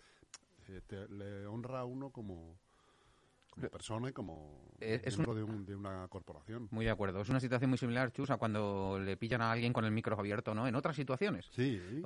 eh, 0.68 0.82
te- 0.86 1.08
le 1.08 1.46
honra 1.46 1.80
a 1.82 1.86
uno 1.86 2.10
como, 2.12 2.60
como 3.56 3.70
persona 3.70 4.10
y 4.10 4.14
como 4.14 4.66
Eh, 4.80 5.02
es 5.06 5.18
miembro 5.18 5.34
de, 5.36 5.44
un- 5.44 5.66
de 5.66 5.74
una 5.76 6.08
corporación. 6.10 6.68
Muy 6.72 6.84
de 6.86 6.92
acuerdo. 6.92 7.22
Es 7.22 7.30
una 7.30 7.40
situación 7.40 7.70
muy 7.70 7.78
similar, 7.78 8.12
Chus, 8.12 8.30
a 8.30 8.38
cuando 8.38 9.00
le 9.00 9.16
pillan 9.16 9.42
a 9.42 9.52
alguien 9.52 9.72
con 9.72 9.86
el 9.86 9.92
micro 9.92 10.20
abierto, 10.20 10.54
¿no? 10.54 10.68
En 10.68 10.76
otras 10.76 10.96
situaciones. 10.98 11.46
Sí, 11.52 11.80
sí, 11.90 12.02
sí. 12.02 12.04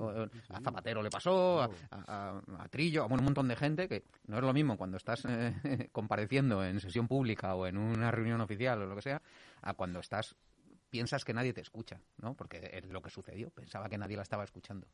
A 0.49 0.61
Zapatero 0.61 1.01
le 1.01 1.09
pasó, 1.09 1.63
a, 1.63 1.67
Claro. 1.69 2.03
a- 2.07 2.41
a- 2.59 2.63
a 2.63 2.67
Trillo, 2.69 3.03
a 3.03 3.07
bueno, 3.07 3.21
un 3.21 3.25
montón 3.25 3.47
de 3.47 3.55
gente 3.55 3.87
que 3.87 4.03
no 4.27 4.37
es 4.37 4.43
lo 4.43 4.53
mismo 4.53 4.77
cuando 4.77 4.97
estás 4.97 5.25
eh, 5.27 5.53
compareciendo 5.91 6.63
en 6.63 6.79
sesión 6.79 7.07
pública 7.07 7.55
o 7.55 7.65
en 7.65 7.77
una 7.77 8.11
reunión 8.11 8.39
oficial 8.41 8.81
o 8.81 8.85
lo 8.85 8.95
que 8.95 9.01
sea, 9.01 9.21
a 9.61 9.73
cuando 9.73 9.99
estás 9.99 10.35
piensas 10.89 11.23
que 11.25 11.33
nadie 11.33 11.53
te 11.53 11.61
escucha, 11.61 12.01
¿no? 12.17 12.35
Porque 12.35 12.69
es 12.73 12.85
lo 12.85 13.01
que 13.01 13.09
sucedió. 13.09 13.49
Pensaba 13.51 13.89
que 13.89 13.97
nadie 13.97 14.15
la 14.17 14.23
estaba 14.23 14.43
escuchando. 14.43 14.87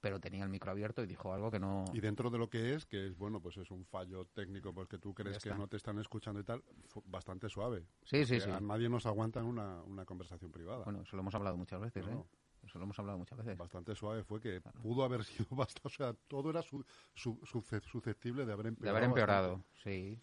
Pero 0.00 0.20
tenía 0.20 0.44
el 0.44 0.50
micro 0.50 0.70
abierto 0.70 1.02
y 1.02 1.06
dijo 1.06 1.32
algo 1.32 1.50
que 1.50 1.58
no... 1.58 1.84
Y 1.92 2.00
dentro 2.00 2.30
de 2.30 2.38
lo 2.38 2.48
que 2.48 2.74
es, 2.74 2.86
que 2.86 3.06
es, 3.08 3.16
bueno, 3.16 3.40
pues 3.40 3.56
es 3.56 3.70
un 3.70 3.84
fallo 3.84 4.24
técnico 4.26 4.72
porque 4.72 4.98
tú 4.98 5.14
crees 5.14 5.38
que 5.42 5.54
no 5.54 5.66
te 5.68 5.76
están 5.78 5.98
escuchando 5.98 6.40
y 6.40 6.44
tal, 6.44 6.62
bastante 7.06 7.48
suave. 7.48 7.86
Sí, 8.04 8.24
sí, 8.24 8.40
sí. 8.40 8.50
A 8.50 8.60
nadie 8.60 8.88
nos 8.88 9.06
aguanta 9.06 9.40
en 9.40 9.46
una, 9.46 9.82
una 9.82 10.04
conversación 10.04 10.52
privada. 10.52 10.84
Bueno, 10.84 11.02
eso 11.02 11.16
lo 11.16 11.22
hemos 11.22 11.34
hablado 11.34 11.56
muchas 11.56 11.80
veces, 11.80 12.04
No, 12.06 12.12
¿eh? 12.12 12.14
no. 12.14 12.26
Eso 12.62 12.78
lo 12.78 12.84
hemos 12.84 12.98
hablado 12.98 13.18
muchas 13.18 13.38
veces. 13.38 13.56
Bastante 13.56 13.94
suave 13.94 14.24
fue 14.24 14.40
que 14.40 14.60
pudo 14.82 15.04
haber 15.04 15.24
sido 15.24 15.46
bastante, 15.50 15.86
o 15.86 15.90
sea, 15.90 16.12
todo 16.28 16.50
era 16.50 16.62
su- 16.62 16.84
su- 17.14 17.38
susceptible 17.44 18.44
de 18.44 18.52
haber 18.52 18.64
De 18.64 18.68
empeorado. 18.70 18.96
haber 18.96 19.08
empeorado, 19.08 19.56
bastante. 19.58 19.80
sí. 19.82 20.20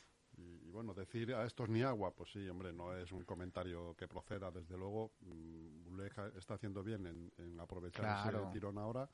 Bueno, 0.74 0.96
decir 0.96 1.32
a 1.36 1.46
estos 1.46 1.70
ni 1.70 1.84
agua, 1.84 2.10
pues 2.16 2.32
sí, 2.32 2.50
hombre, 2.50 2.74
no 2.74 2.96
es 2.96 3.12
un 3.12 3.24
comentario 3.26 3.94
que 3.96 4.08
proceda, 4.08 4.50
desde 4.50 4.76
luego. 4.76 5.12
Mm, 5.22 5.84
Buleja 5.84 6.30
está 6.36 6.56
haciendo 6.56 6.82
bien 6.82 7.06
en, 7.06 7.32
en 7.38 7.60
aprovechar 7.60 8.04
Claro. 8.06 8.42
ese 8.46 8.54
tirón 8.54 8.80
ahora, 8.80 9.08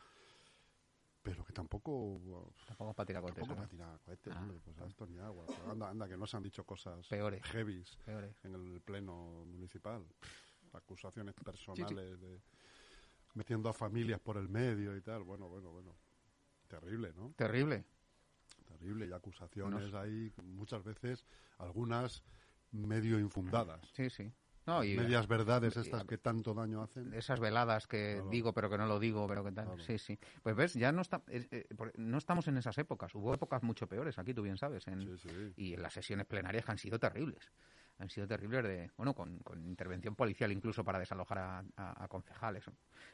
pero 1.22 1.44
que 1.44 1.52
tampoco. 1.52 2.54
Tampoco 2.66 2.92
es 2.92 2.96
para 2.96 3.06
tirar 3.06 3.22
cohetes, 3.22 3.42
Tampoco 3.46 3.50
¿no? 3.50 3.68
para 3.68 3.68
tirar 3.68 4.00
cohetes, 4.00 4.34
Ah, 4.34 4.40
hombre, 4.42 4.60
pues 4.64 4.78
a 4.80 4.86
estos 4.86 5.10
ni 5.10 5.20
agua. 5.20 5.46
Pues 5.46 5.60
anda, 5.68 5.90
anda, 5.90 6.08
que 6.08 6.16
no 6.16 6.26
se 6.26 6.38
han 6.38 6.44
dicho 6.44 6.64
cosas 6.64 7.06
Peores. 7.10 7.44
heavies 7.48 7.98
Peores. 8.06 8.34
en 8.46 8.56
el 8.56 8.80
pleno 8.80 9.44
municipal. 9.46 10.06
Acusaciones 10.72 11.36
personales 11.36 12.22
de 12.22 12.40
metiendo 13.34 13.68
a 13.68 13.74
familias 13.74 14.22
por 14.22 14.38
el 14.38 14.48
medio 14.48 14.96
y 14.96 15.02
tal. 15.02 15.24
Bueno, 15.24 15.50
bueno, 15.50 15.72
bueno. 15.72 15.94
Terrible, 16.70 17.12
¿no? 17.18 17.34
Terrible. 17.36 17.84
Terrible. 18.70 19.08
Y 19.08 19.12
acusaciones 19.12 19.82
Unos- 19.90 19.94
ahí, 19.96 20.32
muchas 20.44 20.84
veces, 20.84 21.26
algunas 21.58 22.24
medio 22.72 23.20
infundadas. 23.20 23.82
Sí, 23.94 24.10
sí. 24.10 24.32
No, 24.66 24.84
y 24.84 24.96
Medias 24.96 25.28
verdades 25.28 25.76
estas 25.78 26.04
que 26.06 26.18
tanto 26.18 26.54
daño 26.54 26.84
hacen. 26.84 27.14
esas 27.14 27.40
veladas 27.40 27.88
que 27.88 28.16
Claro. 28.16 28.30
digo 28.30 28.54
pero 28.54 28.70
que 28.70 28.78
no 28.78 28.86
lo 28.86 29.00
digo, 29.00 29.26
pero 29.28 29.44
que 29.44 29.52
tal. 29.52 29.66
Claro. 29.66 29.82
Sí, 29.84 29.98
sí. 29.98 30.20
Pues 30.44 30.56
ves, 30.56 30.74
ya 30.76 30.92
no, 30.92 31.02
está, 31.02 31.24
es- 31.28 31.48
eh, 31.52 31.68
no 31.98 32.18
estamos 32.18 32.48
en 32.48 32.58
esas 32.58 32.78
épocas. 32.78 33.14
Hubo 33.16 33.34
épocas 33.34 33.64
mucho 33.64 33.88
peores, 33.88 34.20
aquí 34.20 34.34
tú 34.34 34.42
bien 34.44 34.58
sabes. 34.58 34.88
En, 34.88 35.02
Sí, 35.02 35.18
sí. 35.18 35.54
Y 35.56 35.74
en 35.74 35.82
las 35.82 35.94
sesiones 35.94 36.26
plenarias 36.28 36.66
que 36.66 36.72
han 36.72 36.78
sido 36.78 37.00
terribles. 37.00 37.52
Han 37.98 38.10
sido 38.10 38.28
terribles 38.28 38.64
de, 38.64 38.92
bueno, 38.96 39.14
con, 39.14 39.40
con 39.40 39.66
intervención 39.66 40.16
policial 40.16 40.52
incluso 40.54 40.84
para 40.86 41.00
desalojar 41.00 41.38
a, 41.40 41.60
a- 41.76 42.04
a 42.04 42.08
concejales. 42.08 42.64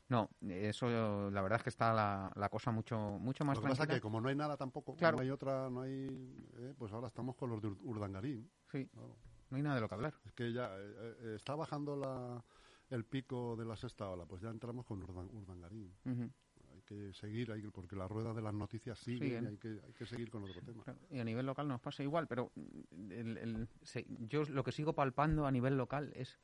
No, 0.09 0.29
eso 0.41 1.31
la 1.31 1.41
verdad 1.41 1.57
es 1.57 1.63
que 1.63 1.69
está 1.69 1.91
la, 1.93 2.31
la 2.35 2.49
cosa 2.49 2.69
mucho 2.71 2.97
mucho 3.19 3.45
más 3.45 3.57
Lo 3.57 3.63
que 3.63 3.69
pasa 3.69 3.87
que 3.87 3.99
como 4.01 4.21
no 4.21 4.29
hay 4.29 4.35
nada 4.35 4.57
tampoco, 4.57 4.95
Claro. 4.95 5.17
no 5.17 5.23
hay 5.23 5.29
otra, 5.31 5.69
no 5.69 5.81
hay... 5.81 6.07
eh, 6.57 6.73
pues 6.77 6.91
ahora 6.91 7.07
estamos 7.07 7.35
con 7.35 7.49
los 7.49 7.61
de 7.61 7.69
Ur- 7.69 7.79
Urdangarín. 7.81 8.47
Sí, 8.71 8.85
claro. 8.87 9.15
No 9.49 9.57
hay 9.57 9.63
nada 9.63 9.75
de 9.75 9.81
lo 9.81 9.87
que 9.89 9.95
hablar. 9.95 10.13
Es 10.25 10.33
que 10.33 10.51
ya 10.53 10.69
eh, 10.77 11.15
eh, 11.19 11.33
está 11.35 11.55
bajando 11.55 11.95
la, 11.95 12.43
el 12.89 13.03
pico 13.05 13.55
de 13.55 13.65
la 13.65 13.75
sexta 13.75 14.09
ola, 14.09 14.25
pues 14.25 14.41
ya 14.41 14.49
entramos 14.49 14.85
con 14.85 15.01
Urdan- 15.01 15.29
Urdangarín. 15.33 15.93
Hay 16.73 16.81
que 16.81 17.13
seguir, 17.13 17.51
hay 17.51 17.61
que- 17.61 17.71
porque 17.71 17.95
la 17.95 18.07
rueda 18.07 18.33
de 18.33 18.41
las 18.41 18.53
noticias 18.53 18.99
sigue 18.99 19.27
y 19.41 19.45
hay 19.45 19.57
que, 19.57 19.79
hay 19.85 19.93
que 19.93 20.05
seguir 20.05 20.29
con 20.29 20.43
otro 20.43 20.61
tema. 20.61 20.83
Claro, 20.83 20.99
y 21.09 21.19
a 21.19 21.23
nivel 21.23 21.45
local 21.45 21.67
nos 21.67 21.79
pasa 21.81 22.03
igual, 22.03 22.27
pero 22.27 22.51
el- 22.91 23.37
el- 23.37 23.67
se- 23.81 24.05
yo 24.27 24.43
lo 24.45 24.63
que 24.63 24.71
sigo 24.71 24.93
palpando 24.93 25.45
a 25.45 25.51
nivel 25.51 25.77
local 25.77 26.11
es, 26.15 26.37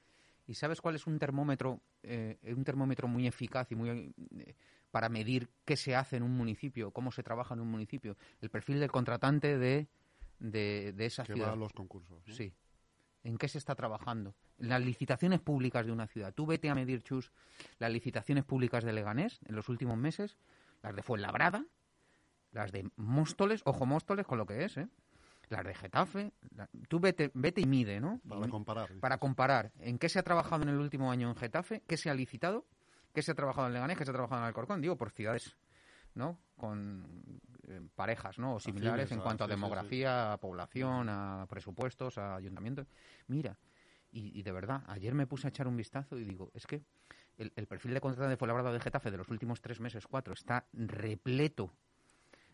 ¿y 0.48 0.54
sabes 0.54 0.80
cuál 0.82 0.96
es 0.96 1.06
un 1.06 1.20
termómetro, 1.20 1.82
eh, 2.04 2.38
un 2.56 2.64
termómetro 2.64 3.08
muy 3.08 3.28
eficaz 3.28 3.72
y 3.72 3.76
muy 3.76 3.90
eh, 4.38 4.56
para 4.90 5.10
medir 5.10 5.50
qué 5.66 5.76
se 5.78 5.96
hace 5.96 6.18
en 6.18 6.24
un 6.24 6.36
municipio, 6.36 6.92
cómo 6.92 7.12
se 7.12 7.24
trabaja 7.24 7.54
en 7.54 7.60
un 7.62 7.70
municipio? 7.70 8.16
El 8.42 8.50
perfil 8.50 8.80
del 8.80 8.92
contratante 8.92 9.58
de, 9.58 9.88
de, 10.40 10.94
de 10.96 11.06
esa 11.06 11.24
Que 11.24 11.34
ciudad. 11.34 11.50
va 11.50 11.54
a 11.54 11.58
los 11.58 11.74
concursos. 11.74 12.26
¿no? 12.28 12.34
Sí. 12.34 12.54
¿En 13.24 13.38
qué 13.38 13.48
se 13.48 13.58
está 13.60 13.76
trabajando? 13.76 14.34
En 14.58 14.70
las 14.70 14.82
licitaciones 14.84 15.40
públicas 15.42 15.86
de 15.86 15.92
una 15.92 16.08
ciudad. 16.08 16.34
Tú 16.34 16.46
vete 16.46 16.70
a 16.70 16.76
medir, 16.76 17.04
Chus, 17.04 17.32
las 17.78 17.92
licitaciones 17.92 18.44
públicas 18.44 18.84
de 18.84 18.94
Leganés 18.94 19.40
en 19.48 19.56
los 19.56 19.70
últimos 19.70 19.98
meses, 19.98 20.38
las 20.82 20.96
de 20.96 21.04
Fuenlabrada, 21.04 21.64
las 22.52 22.72
de 22.72 22.90
Móstoles, 22.96 23.62
ojo 23.66 23.86
Móstoles 23.86 24.26
con 24.26 24.38
lo 24.40 24.46
que 24.46 24.66
es, 24.66 24.78
¿eh? 24.78 24.88
Las 25.50 25.64
de 25.66 25.76
Getafe. 25.76 26.32
la- 26.56 26.70
Tú 26.88 27.00
vete, 27.00 27.30
vete 27.34 27.62
y 27.62 27.66
mide, 27.66 28.00
¿no? 28.00 28.20
Para 28.28 28.48
comparar. 28.48 28.90
para 29.00 29.18
comparar 29.18 29.72
en 29.80 30.00
qué 30.00 30.08
se 30.10 30.18
ha 30.18 30.24
trabajado 30.24 30.64
en 30.64 30.70
el 30.70 30.78
último 30.80 31.12
año 31.12 31.30
en 31.30 31.36
Getafe, 31.36 31.84
qué 31.88 31.98
se 31.98 32.10
ha 32.10 32.14
licitado, 32.14 32.66
qué 33.14 33.22
se 33.22 33.32
ha 33.32 33.36
trabajado 33.36 33.68
en 33.68 33.74
Leganés, 33.74 33.98
qué 33.98 34.06
se 34.06 34.12
ha 34.12 34.14
trabajado 34.14 34.42
en 34.42 34.48
Alcorcón, 34.48 34.82
digo, 34.82 34.96
por 34.98 35.12
ciudades, 35.12 35.56
¿no? 36.16 36.40
Con 36.56 37.06
eh, 37.72 37.82
parejas, 37.96 38.38
¿no? 38.40 38.56
O 38.56 38.60
similares 38.60 39.06
Afines 39.06 39.12
en 39.12 39.22
cuanto 39.22 39.44
a 39.44 39.48
sí, 39.48 39.52
sí, 39.54 39.56
sí. 39.60 39.64
demografía, 39.64 40.34
a 40.34 40.38
población, 40.38 41.08
a 41.10 41.46
presupuestos, 41.50 42.18
a 42.18 42.36
ayuntamientos. 42.36 42.88
Mira, 43.28 43.58
y, 44.12 44.38
y 44.38 44.44
de 44.44 44.52
verdad, 44.52 44.84
ayer 44.88 45.14
me 45.14 45.26
puse 45.28 45.48
a 45.48 45.50
echar 45.50 45.68
un 45.68 45.78
vistazo 45.78 46.18
y 46.18 46.24
digo, 46.24 46.52
es 46.54 46.68
que 46.68 46.84
el, 47.38 47.52
el 47.56 47.68
perfil 47.68 47.94
de 47.94 48.02
contrato 48.02 48.30
de 48.30 48.38
Fuenlabrada 48.38 48.72
de 48.74 48.80
Getafe 48.80 49.10
de 49.12 49.18
los 49.18 49.30
últimos 49.30 49.62
tres 49.62 49.80
meses, 49.80 50.06
cuatro, 50.08 50.34
está 50.34 50.68
repleto 50.74 51.72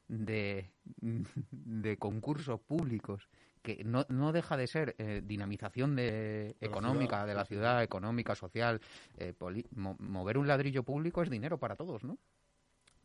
de, 0.08 0.72
de 1.52 1.98
concursos 1.98 2.60
públicos 2.62 3.30
que 3.62 3.84
no, 3.84 4.06
no 4.10 4.32
deja 4.32 4.56
de 4.56 4.68
ser 4.68 4.96
eh, 4.98 5.22
dinamización 5.26 5.96
de, 5.96 6.04
De 6.04 6.56
la 6.62 6.68
económica 6.68 7.16
ciudad, 7.18 7.28
de 7.28 7.34
la 7.36 7.46
ciudad, 7.46 7.84
económica, 7.84 8.36
social. 8.36 8.80
eh, 9.18 9.34
mo- 9.76 9.98
mover 10.00 10.38
un 10.38 10.48
ladrillo 10.48 10.84
público 10.84 11.22
es 11.22 11.30
dinero 11.30 11.58
para 11.58 11.76
todos, 11.76 12.04
¿no? 12.04 12.18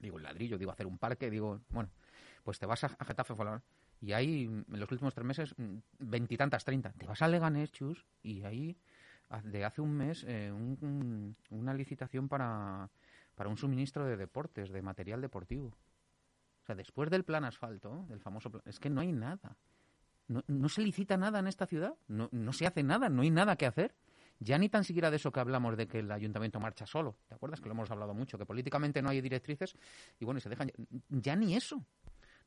Digo, 0.03 0.19
el 0.19 0.25
ladrillo, 0.25 0.59
digo, 0.59 0.71
hacer 0.73 0.87
un 0.87 0.99
parque, 0.99 1.31
digo, 1.31 1.61
bueno, 1.71 1.89
pues 2.45 2.59
te 2.59 2.67
vas 2.67 2.85
a, 2.85 2.89
a 2.99 3.05
Getafe 3.05 3.35
Fuenlabrada, 3.35 3.65
y 4.01 4.13
ahí 4.13 4.45
en 4.45 4.81
los 4.81 4.91
últimos 4.91 5.15
tres 5.15 5.25
meses 5.25 5.55
mm, 5.57 5.77
veintitantas, 6.01 6.65
treinta. 6.65 6.93
Te 6.93 7.07
vas 7.07 7.23
a 7.23 7.29
Leganés, 7.29 7.71
Chus, 7.73 8.05
y 8.23 8.43
ahí 8.43 8.77
ha- 9.31 9.41
de 9.41 9.65
hace 9.65 9.81
un 9.81 9.93
mes 9.97 10.25
eh, 10.27 10.51
un- 10.53 11.37
una 11.51 11.73
licitación 11.73 12.29
para, 12.29 12.91
para 13.37 13.49
un 13.49 13.57
suministro 13.57 14.05
de 14.05 14.17
deportes, 14.17 14.71
de 14.71 14.83
material 14.83 15.21
deportivo. 15.21 15.69
O 15.69 16.65
sea, 16.67 16.75
después 16.75 17.09
del 17.11 17.25
plan 17.25 17.45
asfalto, 17.45 18.05
del 18.09 18.21
famoso 18.21 18.51
plan, 18.51 18.63
es 18.67 18.81
que 18.81 18.91
no 18.91 19.01
hay 19.01 19.13
nada. 19.13 19.57
No, 20.29 20.43
no 20.49 20.69
se 20.69 20.83
licita 20.83 21.17
nada 21.17 21.39
en 21.39 21.47
esta 21.47 21.67
ciudad, 21.67 21.95
no, 22.09 22.29
no 22.33 22.53
se 22.53 22.67
hace 22.67 22.83
nada, 22.83 23.09
no 23.09 23.23
hay 23.23 23.31
nada 23.31 23.57
que 23.57 23.67
hacer. 23.67 23.95
Ya 24.45 24.59
ni 24.59 24.69
tan 24.69 24.83
siquiera 24.83 25.11
de 25.11 25.17
eso 25.17 25.31
que 25.31 25.39
hablamos 25.41 25.77
de 25.77 25.87
que 25.87 26.01
el 26.01 26.11
ayuntamiento 26.11 26.59
marcha 26.59 26.85
solo. 26.87 27.17
¿Te 27.29 27.35
acuerdas 27.35 27.61
que 27.61 27.67
lo 27.69 27.73
hemos 27.75 27.91
hablado 27.91 28.13
mucho? 28.13 28.39
Que 28.39 28.45
políticamente 28.47 29.01
no 29.01 29.09
hay 29.11 29.21
directrices 29.21 29.77
y 30.19 30.25
bueno, 30.25 30.39
y 30.39 30.41
se 30.41 30.49
dejan. 30.49 30.73
Ya 31.09 31.37
ni 31.37 31.55
eso. 31.55 31.85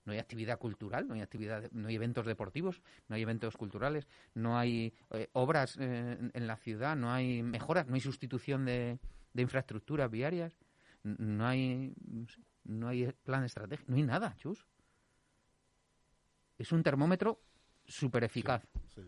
No 0.04 0.12
hay 0.14 0.20
actividad 0.20 0.60
cultural, 0.60 1.08
no 1.08 1.14
hay 1.16 1.22
actividad, 1.22 1.72
no 1.72 1.88
hay 1.88 1.96
eventos 1.96 2.26
deportivos, 2.26 2.82
no 3.08 3.16
hay 3.16 3.22
eventos 3.24 3.58
culturales, 3.58 4.08
no 4.36 4.58
hay 4.58 4.94
eh, 5.12 5.30
obras 5.34 5.78
eh, 5.80 6.30
en- 6.34 6.48
la 6.48 6.58
ciudad, 6.58 6.96
no 6.96 7.12
hay 7.12 7.42
mejoras, 7.42 7.88
no 7.88 7.96
hay 7.96 8.02
sustitución 8.02 8.66
de, 8.66 9.00
de 9.34 9.42
infraestructuras 9.42 10.12
viarias, 10.12 10.60
no 11.04 11.48
hay 11.48 11.96
no 12.66 12.88
hay 12.88 13.12
plan 13.24 13.44
estratégico, 13.46 13.90
no 13.92 13.98
hay 13.98 14.04
nada, 14.04 14.36
chus. 14.38 14.68
Es 16.58 16.72
un 16.72 16.84
termómetro 16.84 17.42
súper 17.86 18.24
eficaz 18.26 18.64
Sí. 18.94 19.02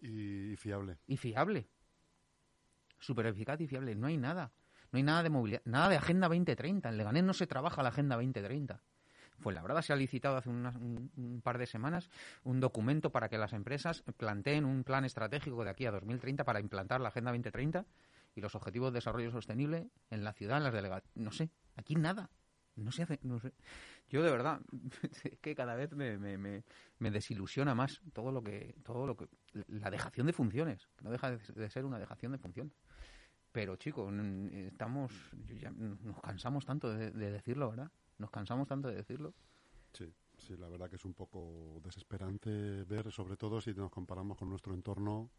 Y, 0.00 0.52
y 0.52 0.56
fiable. 0.56 0.98
y 1.06 1.16
fiable. 1.16 1.68
Súper 3.02 3.26
eficaz 3.26 3.60
y 3.60 3.66
fiable. 3.66 3.94
No 3.94 4.06
hay 4.06 4.16
nada. 4.16 4.52
No 4.92 4.96
hay 4.98 5.02
nada 5.02 5.22
de 5.22 5.30
movilidad, 5.30 5.62
nada 5.64 5.88
de 5.88 5.96
Agenda 5.96 6.28
2030. 6.28 6.88
En 6.88 6.96
Leganés 6.98 7.24
no 7.24 7.32
se 7.34 7.46
trabaja 7.46 7.82
la 7.82 7.88
Agenda 7.88 8.14
2030. 8.16 8.82
Fuenlabrada 9.38 9.82
se 9.82 9.92
ha 9.92 9.96
licitado 9.96 10.36
hace 10.36 10.50
unas- 10.50 10.76
un, 10.76 11.10
un 11.16 11.40
par 11.42 11.58
de 11.58 11.66
semanas 11.66 12.08
un 12.44 12.60
documento 12.60 13.10
para 13.10 13.28
que 13.28 13.38
las 13.38 13.52
empresas 13.54 14.04
planteen 14.16 14.64
un 14.64 14.84
plan 14.84 15.04
estratégico 15.04 15.64
de 15.64 15.70
aquí 15.70 15.86
a 15.86 15.90
2030 15.90 16.44
para 16.44 16.60
implantar 16.60 17.00
la 17.00 17.08
Agenda 17.08 17.32
2030 17.32 17.84
y 18.36 18.40
los 18.40 18.54
Objetivos 18.54 18.92
de 18.92 18.98
Desarrollo 18.98 19.30
Sostenible 19.32 19.88
en 20.10 20.22
la 20.24 20.32
ciudad, 20.32 20.58
en 20.58 20.64
las 20.64 20.72
delegaciones. 20.72 21.10
No 21.16 21.32
sé, 21.32 21.50
aquí 21.76 21.96
nada. 21.96 22.30
No 22.76 22.90
se 22.92 23.02
hace, 23.02 23.18
no 23.22 23.38
sé. 23.40 23.52
Yo 24.08 24.22
de 24.22 24.30
verdad, 24.30 24.60
es 25.24 25.38
que 25.40 25.54
cada 25.54 25.74
vez 25.74 25.92
me, 25.92 26.16
me, 26.18 26.38
me, 26.38 26.64
me 26.98 27.10
desilusiona 27.10 27.74
más 27.74 28.00
todo 28.12 28.30
lo 28.32 28.42
que, 28.42 28.76
todo 28.84 29.06
lo 29.06 29.16
que, 29.16 29.26
la 29.68 29.90
dejación 29.90 30.26
de 30.26 30.32
funciones, 30.32 30.88
no 31.02 31.10
deja 31.10 31.30
de, 31.30 31.38
de 31.54 31.68
ser 31.70 31.84
una 31.84 31.98
dejación 31.98 32.32
de 32.32 32.38
funciones. 32.38 32.72
Pero 33.52 33.76
chicos, 33.76 34.12
estamos, 34.52 35.12
ya 35.60 35.70
nos 35.70 36.20
cansamos 36.22 36.64
tanto 36.64 36.90
de, 36.92 37.10
de 37.10 37.30
decirlo, 37.30 37.70
¿verdad? 37.70 37.90
Nos 38.18 38.30
cansamos 38.30 38.66
tanto 38.66 38.88
de 38.88 38.96
decirlo. 38.96 39.34
Sí, 39.92 40.10
sí, 40.38 40.56
la 40.56 40.68
verdad 40.68 40.88
que 40.88 40.96
es 40.96 41.04
un 41.04 41.12
poco 41.14 41.80
desesperante 41.84 42.84
ver, 42.84 43.12
sobre 43.12 43.36
todo 43.36 43.60
si 43.60 43.74
nos 43.74 43.90
comparamos 43.90 44.38
con 44.38 44.48
nuestro 44.48 44.72
entorno, 44.72 45.30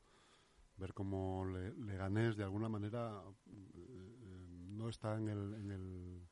ver 0.77 0.93
cómo 0.93 1.43
Le- 1.45 1.73
Leganés 1.73 2.35
de 2.37 2.43
alguna 2.43 2.69
manera 2.69 3.23
eh, 3.47 4.47
no 4.69 4.89
está 4.89 5.17
en 5.17 5.29
el, 5.29 5.53
en 5.55 5.71
el, 5.71 6.27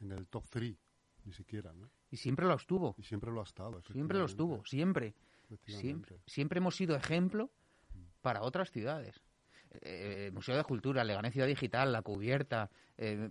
en 0.00 0.12
el 0.12 0.28
top 0.28 0.44
3, 0.50 0.76
ni 1.24 1.32
siquiera, 1.32 1.72
¿no? 1.72 1.90
Y 2.10 2.16
siempre 2.16 2.46
lo 2.46 2.54
estuvo, 2.54 2.94
Y 2.96 3.02
siempre 3.02 3.32
lo 3.32 3.40
ha 3.40 3.44
estado. 3.44 3.82
siempre 3.82 4.18
lo 4.18 4.26
estuvo, 4.26 4.64
siempre. 4.64 5.14
Siempre, 5.66 6.20
siempre 6.26 6.58
hemos 6.58 6.74
sido 6.76 6.96
ejemplo 6.96 7.50
para 8.22 8.42
otras 8.42 8.70
ciudades. 8.70 9.20
Eh, 9.82 10.30
Museo 10.32 10.56
de 10.56 10.64
Cultura, 10.64 11.04
Leganés 11.04 11.32
Ciudad 11.32 11.46
Digital, 11.46 11.92
La 11.92 12.02
Cubierta, 12.02 12.70
eh, 12.96 13.28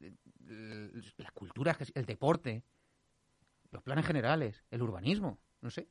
eh, 0.00 0.14
eh, 0.48 1.02
la 1.16 1.30
cultura, 1.32 1.76
el 1.94 2.06
deporte, 2.06 2.62
los 3.70 3.82
planes 3.82 4.06
generales, 4.06 4.62
el 4.70 4.82
urbanismo, 4.82 5.38
no 5.60 5.70
sé. 5.70 5.88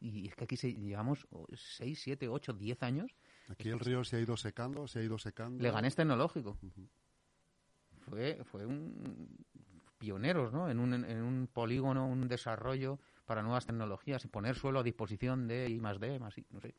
Y 0.00 0.28
es 0.28 0.34
que 0.34 0.44
aquí 0.44 0.56
se, 0.56 0.74
llevamos 0.74 1.26
6, 1.52 1.98
7, 2.02 2.28
8, 2.28 2.52
10 2.52 2.82
años. 2.82 3.16
Aquí 3.48 3.70
el 3.70 3.80
río 3.80 4.04
se 4.04 4.16
ha 4.16 4.20
ido 4.20 4.36
secando, 4.36 4.86
se 4.86 4.98
ha 4.98 5.02
ido 5.02 5.16
secando. 5.18 5.62
Leganés 5.62 5.94
Tecnológico. 5.94 6.58
Ujú. 6.60 6.88
Fue, 8.00 8.44
fue 8.44 8.66
un 8.66 9.46
pioneros 9.96 10.52
¿no? 10.52 10.68
en, 10.68 10.78
un, 10.78 10.92
en 10.92 11.22
un 11.22 11.46
polígono, 11.46 12.06
un 12.06 12.28
desarrollo 12.28 13.00
para 13.26 13.42
nuevas 13.42 13.66
tecnologías 13.66 14.24
y 14.24 14.28
poner 14.28 14.56
suelo 14.56 14.80
a 14.80 14.82
disposición 14.82 15.46
de 15.48 15.68
I 15.70 15.80
más 15.80 15.98
D, 16.00 16.18
más 16.18 16.36
I, 16.38 16.46
no 16.50 16.60
sé. 16.60 16.74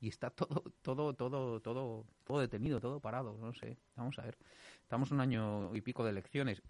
Y 0.00 0.08
está 0.08 0.30
todo, 0.30 0.62
todo, 0.82 1.14
todo, 1.14 1.60
todo, 1.60 2.06
todo 2.24 2.40
detenido, 2.40 2.80
todo 2.80 3.00
parado, 3.00 3.36
no 3.38 3.52
sé. 3.52 3.78
Vamos 3.96 4.18
a 4.18 4.22
ver. 4.22 4.36
Estamos 4.82 5.10
un 5.10 5.20
año 5.20 5.74
y 5.74 5.80
pico 5.80 6.04
de 6.04 6.10
elecciones. 6.10 6.62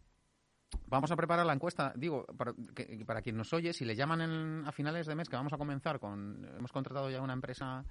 Vamos 0.87 1.11
a 1.11 1.17
preparar 1.17 1.45
la 1.47 1.53
encuesta, 1.53 1.93
digo, 1.97 2.25
para, 2.27 2.55
que- 2.75 3.05
para 3.07 3.21
quien 3.23 3.37
nos 3.37 3.53
oye, 3.53 3.73
si 3.73 3.85
le 3.85 3.95
llaman 3.95 4.23
en- 4.23 4.65
a 4.67 4.73
finales 4.73 5.07
de 5.07 5.15
mes, 5.15 5.29
que 5.29 5.37
vamos 5.37 5.53
a 5.53 5.59
comenzar 5.59 5.99
con, 5.99 6.45
hemos 6.57 6.73
contratado 6.73 7.11
ya 7.11 7.21
una 7.21 7.35
empresa 7.35 7.85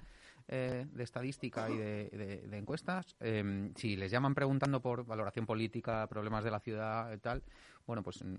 eh, 0.48 0.86
de 0.90 1.02
estadística 1.04 1.70
y 1.70 1.76
de, 1.76 2.10
de- 2.10 2.48
de 2.48 2.58
encuestas, 2.58 3.16
eh, 3.20 3.70
si 3.76 3.96
les 3.96 4.10
llaman 4.10 4.34
preguntando 4.34 4.80
por 4.80 5.04
valoración 5.06 5.46
política, 5.46 6.06
problemas 6.08 6.44
de 6.44 6.50
la 6.50 6.60
ciudad 6.60 7.12
y 7.12 7.18
tal, 7.18 7.42
bueno, 7.86 8.02
pues 8.02 8.22
mm, 8.24 8.34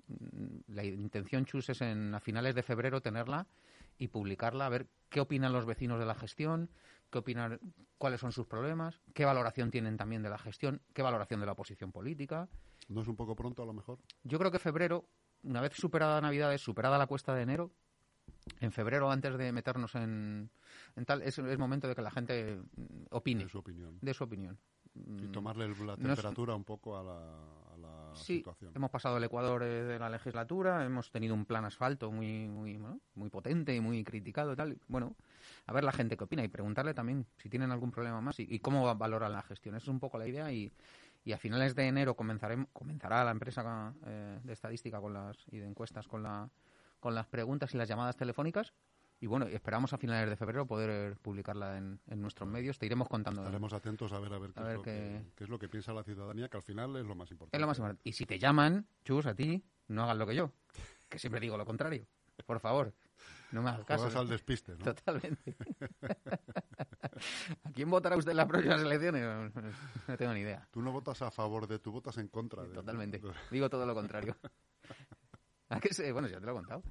la 0.68 0.84
intención, 0.84 1.46
Chus, 1.46 1.70
es 1.70 1.82
en, 1.82 2.14
a 2.16 2.20
finales 2.20 2.56
de 2.56 2.64
febrero 2.64 3.02
tenerla 3.02 3.48
y 3.98 4.08
publicarla, 4.08 4.66
a 4.66 4.70
ver 4.70 4.88
qué 5.10 5.20
opinan 5.22 5.54
los 5.54 5.66
vecinos 5.66 6.00
de 6.00 6.06
la 6.06 6.16
gestión, 6.16 6.70
qué 7.12 7.20
opinan, 7.20 7.60
cuáles 7.98 8.20
son 8.22 8.32
sus 8.32 8.48
problemas, 8.48 9.00
qué 9.14 9.24
valoración 9.26 9.70
tienen 9.72 9.98
también 9.98 10.24
de 10.24 10.30
la 10.30 10.38
gestión, 10.40 10.82
qué 10.94 11.02
valoración 11.02 11.40
de 11.40 11.46
la 11.46 11.52
oposición 11.52 11.92
política. 11.92 12.48
¿No 12.90 13.02
es 13.02 13.08
un 13.08 13.16
poco 13.16 13.36
pronto 13.36 13.64
a 13.64 13.66
lo 13.66 13.74
mejor? 13.74 14.00
Yo 14.24 14.40
creo 14.40 14.52
que 14.52 14.60
febrero, 14.60 15.06
una 15.44 15.62
vez 15.62 15.74
superada 15.74 16.20
Navidades, 16.20 16.60
superada 16.62 16.98
la 16.98 17.08
cuesta 17.08 17.34
de 17.36 17.44
enero, 17.44 17.72
en 18.60 18.72
febrero, 18.72 19.10
antes 19.12 19.38
de 19.38 19.52
meternos 19.52 19.96
en, 19.96 20.50
en 20.96 21.06
tal, 21.06 21.22
es, 21.22 21.38
es 21.40 21.58
momento 21.58 21.88
de 21.88 21.96
que 21.96 22.02
la 22.02 22.12
gente 22.12 22.60
opine, 23.12 23.44
En 23.44 23.50
su 23.50 23.60
opinión. 23.60 23.98
de 24.02 24.14
su 24.14 24.24
opinión. 24.24 24.58
Y 24.96 25.28
tomarle 25.30 25.68
la 25.70 25.76
no 25.76 25.92
es- 25.92 25.98
temperatura 25.98 26.54
un 26.56 26.64
poco 26.64 26.98
a 26.98 27.04
la, 27.04 27.74
a 27.74 27.78
la 27.78 28.16
Sí, 28.16 28.38
situación. 28.38 28.72
hemos 28.76 28.92
pasado 28.92 29.18
el 29.18 29.24
Ecuador 29.24 29.64
eh, 29.64 29.84
de 29.84 29.98
la 29.98 30.08
legislatura, 30.10 30.86
hemos 30.86 31.10
tenido 31.12 31.34
un 31.34 31.46
plan 31.46 31.66
asfalto 31.66 32.12
muy 32.12 32.48
muy 32.48 32.78
bueno, 32.78 33.00
muy 33.16 33.30
potente 33.32 33.76
y 33.76 33.82
muy 33.82 34.04
criticado 34.04 34.54
y 34.54 34.56
tal. 34.56 34.78
Bueno, 34.88 35.16
a 35.66 35.74
ver 35.74 35.84
la 35.84 35.92
gente 35.92 36.16
qué 36.16 36.24
opina 36.26 36.44
y 36.44 36.48
preguntarle 36.48 36.94
también 36.94 37.26
si 37.38 37.50
tienen 37.50 37.72
algún 37.72 37.92
problema 37.92 38.22
más 38.22 38.40
y, 38.40 38.46
y 38.48 38.60
cómo 38.60 38.84
va- 38.86 38.94
valoran 38.94 39.32
la 39.32 39.42
gestión. 39.42 39.74
Esa 39.76 39.86
es 39.86 39.90
un 39.90 40.00
poco 40.00 40.20
la 40.20 40.28
idea 40.28 40.52
y, 40.52 40.72
y 41.26 41.32
a 41.32 41.38
finales 41.40 41.74
de 41.74 41.88
enero 41.88 42.16
comenzaremos, 42.16 42.68
comenzará 42.72 43.24
la 43.24 43.32
empresa 43.32 43.96
eh, 44.06 44.40
de 44.44 44.54
estadística 44.54 45.02
con 45.02 45.14
las 45.14 45.36
y 45.52 45.58
de 45.58 45.66
encuestas 45.68 46.08
con 46.08 46.22
la 46.22 46.48
con 47.04 47.14
las 47.14 47.28
preguntas 47.28 47.74
y 47.74 47.78
las 47.78 47.90
llamadas 47.90 48.16
telefónicas. 48.16 48.74
Y 49.20 49.28
bueno, 49.28 49.46
esperamos 49.46 49.92
a 49.92 49.98
finales 49.98 50.30
de 50.30 50.38
febrero 50.38 50.66
poder 50.66 51.18
publicarla 51.18 51.78
en, 51.78 52.00
en 52.08 52.22
nuestros 52.22 52.48
medios. 52.48 52.80
Te 52.80 52.86
iremos 52.86 53.10
contando. 53.10 53.42
Estaremos 53.42 53.74
atentos 53.74 54.14
a 54.14 54.20
ver 54.20 54.34
a 54.34 54.40
ver 54.40 54.54
qué, 54.54 54.60
A 54.62 54.64
es, 54.64 54.68
ver 54.68 54.78
lo 54.78 54.84
que, 54.84 55.26
qué 55.36 55.44
es 55.44 55.50
lo 55.50 55.60
que 55.60 55.68
piensa 55.68 55.92
la 55.92 56.04
ciudadanía, 56.04 56.48
que 56.48 56.56
al 56.56 56.64
final 56.64 56.96
es 56.96 57.06
lo 57.06 57.14
más 57.14 57.30
importante. 57.30 57.58
Es 57.58 57.60
lo 57.60 57.68
más 57.68 57.78
importante. 57.78 58.02
Y 58.06 58.14
si 58.14 58.26
te 58.26 58.40
llaman, 58.40 58.88
chus, 59.04 59.26
a 59.26 59.36
ti, 59.36 59.62
no 59.90 60.04
hagas 60.04 60.16
lo 60.16 60.26
que 60.26 60.36
yo, 60.36 60.54
que 61.10 61.20
siempre 61.20 61.42
digo 61.42 61.58
lo 61.58 61.66
contrario. 61.66 62.08
Por 62.46 62.62
favor, 62.62 62.94
no 63.52 63.62
me 63.62 63.70
hagas 63.70 63.86
caso. 63.86 64.18
Al 64.18 64.30
despiste, 64.30 64.78
¿no? 64.78 64.86
Totalmente. 64.86 65.58
¿A 67.64 67.72
quién 67.72 67.90
votará 67.90 68.16
usted 68.16 68.32
en 68.32 68.38
las 68.38 68.48
próximas 68.48 68.82
elecciones? 68.82 69.54
No 70.08 70.18
tengo 70.18 70.34
ni 70.34 70.40
idea. 70.40 70.68
Tú 70.72 70.82
no 70.82 70.94
votas 70.94 71.22
a 71.22 71.32
favor 71.32 71.68
de, 71.68 71.80
tú 71.80 71.92
votas 71.92 72.18
en 72.18 72.30
contra 72.30 72.64
de. 72.64 72.74
Totalmente. 72.74 73.22
Digo 73.52 73.70
todo 73.70 73.86
lo 73.86 73.94
contrario. 73.94 74.38
¿A 75.76 75.80
qué 75.80 75.94
se- 75.94 76.12
Bueno, 76.12 76.28
ya 76.28 76.40
te 76.40 76.46
lo 76.46 76.52
he 76.52 76.56
contado. 76.56 76.84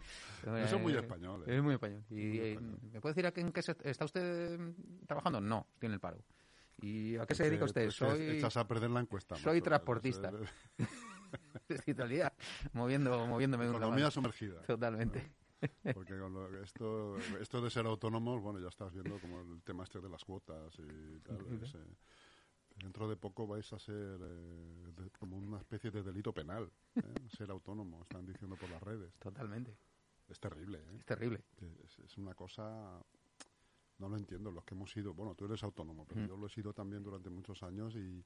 Eso 0.43 0.77
es 0.77 0.83
muy 0.83 0.93
Eh, 0.95 0.99
español, 0.99 1.45
¿eh? 1.47 1.57
Es 1.57 1.63
muy 1.63 1.75
español. 1.75 2.05
Y, 2.11 2.15
Muy 2.15 2.39
eh, 2.39 2.53
español. 2.53 2.79
¿Me 2.93 3.01
puede 3.01 3.15
decir 3.15 3.27
a 3.27 3.33
qué, 3.33 3.41
en 3.41 3.53
qué 3.53 3.63
se- 3.63 3.77
está 3.85 4.05
usted 4.05 4.59
trabajando? 5.07 5.41
No, 5.41 5.67
estoy 5.75 5.87
en 5.89 5.93
el 5.93 6.01
paro. 6.01 6.19
¿Y 6.81 7.17
a 7.17 7.27
qué 7.27 7.35
se 7.35 7.45
dedica 7.45 7.65
usted? 7.65 7.85
Pues 7.85 7.95
Soy... 7.95 8.21
Echas 8.31 8.57
a 8.57 8.67
perder 8.67 8.91
la 8.91 9.01
encuesta. 9.01 9.37
soy 9.37 9.55
macho. 9.61 9.65
transportista. 9.65 10.33
Es, 11.69 11.83
el 11.87 12.09
día 12.09 12.33
moviendo, 12.73 13.27
moviéndome 13.27 13.65
de 13.65 13.71
un 13.71 13.77
economía 13.77 14.11
sumergida. 14.11 14.63
Totalmente. 14.63 15.33
Porque 15.95 16.19
con 16.19 16.33
lo- 16.33 16.63
esto, 16.63 17.17
esto 17.41 17.61
de 17.61 17.71
ser 17.71 17.87
autónomos, 17.87 18.43
bueno, 18.43 18.59
ya 18.59 18.69
estás 18.69 18.93
viendo 18.93 19.19
como 19.21 19.41
el 19.43 19.63
tema 19.63 19.85
este 19.85 20.01
de 20.01 20.09
las 20.09 20.25
cuotas 20.25 20.75
y 20.81 21.21
tal. 21.21 21.39
es, 21.63 21.77
dentro 22.83 23.09
de 23.09 23.17
poco 23.17 23.47
vais 23.47 23.73
a 23.73 23.79
ser 23.79 24.19
eh, 24.21 24.93
de- 24.97 25.11
como 25.19 25.37
una 25.37 25.59
especie 25.59 25.91
de 25.91 26.03
delito 26.03 26.33
penal, 26.33 26.71
¿eh? 26.97 27.01
ser 27.39 27.51
autónomo, 27.51 28.03
están 28.03 28.27
diciendo 28.27 28.57
por 28.57 28.69
las 28.71 28.83
redes. 28.83 29.13
Totalmente. 29.19 29.77
Es 30.29 30.39
terrible, 30.41 30.79
¿eh? 30.79 30.97
Es 30.99 31.05
terrible. 31.05 31.43
Es, 31.85 31.99
es 32.01 32.19
una 32.19 32.35
cosa... 32.35 33.03
No 33.99 34.09
lo 34.09 34.17
entiendo, 34.17 34.51
los 34.51 34.65
que 34.65 34.75
hemos 34.75 34.91
sido... 34.91 35.15
Bueno, 35.15 35.35
tú 35.35 35.45
eres 35.45 35.63
autónomo, 35.63 36.05
pero 36.07 36.23
Mm. 36.23 36.27
yo 36.29 36.37
lo 36.37 36.47
he 36.47 36.51
sido 36.51 36.73
también 36.73 37.03
durante 37.03 37.31
muchos 37.31 37.63
años 37.63 37.95
y, 37.95 38.25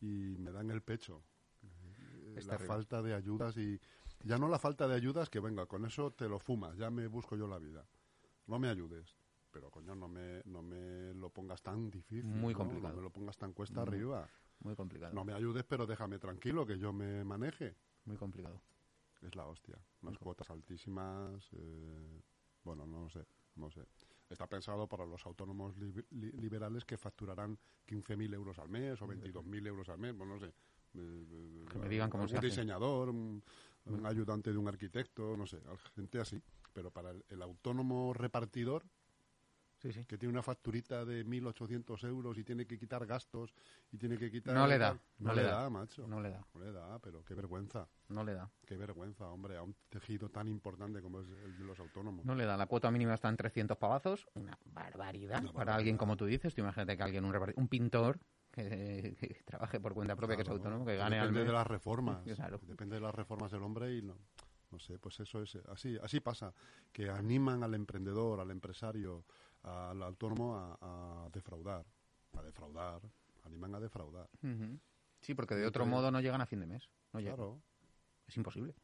y 0.00 0.36
me 0.38 0.50
dan 0.50 0.70
el 0.70 0.82
pecho. 0.82 1.22
Eh, 1.62 2.34
Es 2.38 2.46
la 2.46 2.52
terrible. 2.54 2.66
falta 2.74 3.02
de 3.02 3.14
ayudas 3.14 3.56
y... 3.56 3.80
Ya 4.24 4.38
no 4.38 4.48
la 4.48 4.58
falta 4.58 4.86
de 4.88 4.94
ayudas, 4.94 5.28
que 5.28 5.40
venga, 5.40 5.66
con 5.66 5.84
eso 5.84 6.12
te 6.12 6.28
lo 6.28 6.38
fumas, 6.38 6.76
ya 6.76 6.90
me 6.90 7.06
busco 7.08 7.36
yo 7.36 7.46
la 7.48 7.58
vida. 7.58 7.84
No 8.46 8.58
me 8.58 8.68
ayudes. 8.68 9.16
Pero, 9.52 9.70
coño, 9.70 9.94
no 9.94 10.08
me, 10.08 10.42
no 10.46 10.62
me 10.62 11.12
lo 11.14 11.30
pongas 11.30 11.62
tan 11.62 11.90
difícil. 11.90 12.24
Muy 12.24 12.54
¿no? 12.54 12.58
complicado. 12.60 12.90
No 12.94 12.96
me 12.96 13.02
lo 13.02 13.10
pongas 13.10 13.36
tan 13.36 13.52
cuesta 13.52 13.82
arriba. 13.82 14.28
Muy 14.60 14.74
complicado. 14.74 15.12
No 15.14 15.24
me 15.24 15.34
ayudes, 15.34 15.64
pero 15.64 15.86
déjame 15.86 16.18
tranquilo, 16.18 16.64
que 16.66 16.78
yo 16.78 16.92
me 16.92 17.22
maneje. 17.24 17.76
Muy 18.06 18.16
complicado. 18.16 18.60
Es 19.20 19.36
la 19.36 19.46
hostia. 19.46 19.78
Unas 20.02 20.18
cuotas 20.18 20.50
altísimas. 20.50 21.48
eh, 21.52 22.20
bueno, 22.64 22.86
no 22.86 23.08
sé, 23.10 23.24
no 23.56 23.70
sé. 23.70 23.84
Está 24.30 24.46
pensado 24.46 24.88
para 24.88 25.04
los 25.04 25.24
autónomos 25.26 25.76
li- 25.76 25.92
li- 26.10 26.32
liberales 26.32 26.84
que 26.84 26.96
facturarán 26.96 27.58
15.000 27.86 28.32
euros 28.32 28.58
al 28.58 28.68
mes 28.68 29.00
o 29.02 29.06
22.000 29.06 29.66
euros 29.66 29.88
al 29.90 29.98
mes, 29.98 30.16
bueno, 30.16 30.34
no 30.34 30.40
sé. 30.40 30.52
Eh, 30.94 31.64
Que 31.70 31.78
me 31.78 31.88
digan 31.88 32.08
cómo 32.08 32.26
se 32.26 32.36
hace. 32.38 32.46
diseñador, 32.46 33.10
un, 33.10 33.42
un 33.86 34.06
ayudante 34.06 34.50
de 34.52 34.58
un 34.58 34.68
arquitecto, 34.68 35.36
no 35.36 35.46
sé, 35.46 35.60
gente 35.94 36.18
así. 36.20 36.40
Pero 36.72 36.90
para 36.90 37.10
el, 37.10 37.24
el 37.28 37.42
autónomo 37.42 38.14
repartidor, 38.14 38.84
Sí, 39.82 39.92
sí. 39.92 40.04
que 40.04 40.16
tiene 40.16 40.32
una 40.32 40.42
facturita 40.44 41.04
de 41.04 41.26
1.800 41.26 42.06
euros 42.06 42.38
y 42.38 42.44
tiene 42.44 42.66
que 42.66 42.78
quitar 42.78 43.04
gastos 43.04 43.52
y 43.90 43.98
tiene 43.98 44.16
que 44.16 44.30
quitar... 44.30 44.54
No 44.54 44.66
le 44.68 44.78
da, 44.78 44.92
no 45.18 45.28
No, 45.30 45.34
le 45.34 45.42
le 45.42 45.48
da. 45.48 45.62
da, 45.62 45.70
macho. 45.70 46.06
No 46.06 46.20
le 46.20 46.30
da. 46.30 46.46
No 46.54 46.60
le 46.60 46.70
da, 46.72 46.98
pero 47.00 47.24
qué 47.24 47.34
vergüenza. 47.34 47.88
No 48.08 48.22
le 48.22 48.34
da. 48.34 48.48
Qué 48.64 48.76
vergüenza, 48.76 49.26
hombre, 49.26 49.56
a 49.56 49.62
un 49.62 49.74
tejido 49.88 50.28
tan 50.28 50.46
importante 50.46 51.02
como 51.02 51.20
es 51.20 51.26
el 51.44 51.58
de 51.58 51.64
los 51.64 51.80
autónomos. 51.80 52.24
No 52.24 52.34
le 52.36 52.44
da. 52.44 52.56
La 52.56 52.66
cuota 52.66 52.90
mínima 52.92 53.14
está 53.14 53.28
en 53.28 53.36
300 53.36 53.76
pavazos. 53.76 54.28
Una 54.34 54.56
barbaridad. 54.66 55.40
Una 55.40 55.48
Para 55.52 55.52
barbaridad. 55.52 55.76
alguien 55.76 55.96
como 55.98 56.16
tú 56.16 56.26
dices. 56.26 56.54
Tú 56.54 56.60
imagínate 56.60 56.96
que 56.96 57.02
alguien, 57.02 57.24
un, 57.24 57.34
un 57.56 57.68
pintor 57.68 58.20
que, 58.52 59.16
que 59.18 59.42
trabaje 59.44 59.80
por 59.80 59.94
cuenta 59.94 60.14
propia, 60.14 60.36
que 60.36 60.42
es 60.42 60.48
autónomo, 60.48 60.84
que 60.86 60.96
gane 60.96 61.16
Depende 61.16 61.44
de 61.44 61.52
las 61.52 61.66
reformas. 61.66 62.22
Claro. 62.36 62.60
Depende 62.62 62.94
de 62.96 63.00
las 63.02 63.14
reformas 63.14 63.50
del 63.50 63.62
hombre 63.64 63.96
y 63.96 64.02
no. 64.02 64.16
No 64.70 64.78
sé, 64.78 64.98
pues 64.98 65.20
eso 65.20 65.42
es 65.42 65.56
así, 65.68 65.98
así 66.02 66.20
pasa, 66.20 66.54
que 66.92 67.10
animan 67.10 67.62
al 67.62 67.74
emprendedor, 67.74 68.40
al 68.40 68.50
empresario, 68.50 69.26
al 69.62 70.02
autónomo 70.02 70.56
a, 70.56 71.24
a 71.26 71.28
defraudar, 71.30 71.84
a 72.36 72.42
defraudar, 72.42 73.00
animan 73.44 73.74
a 73.74 73.80
defraudar. 73.80 74.28
Sí, 75.20 75.34
porque 75.34 75.54
de 75.54 75.66
otro 75.66 75.86
modo 75.86 76.10
no 76.10 76.20
llegan 76.20 76.40
a 76.40 76.46
fin 76.46 76.60
de 76.60 76.66
mes. 76.66 76.88
No. 77.12 77.20
Claro. 77.20 77.60
Es 78.26 78.36
imposible. 78.36 78.74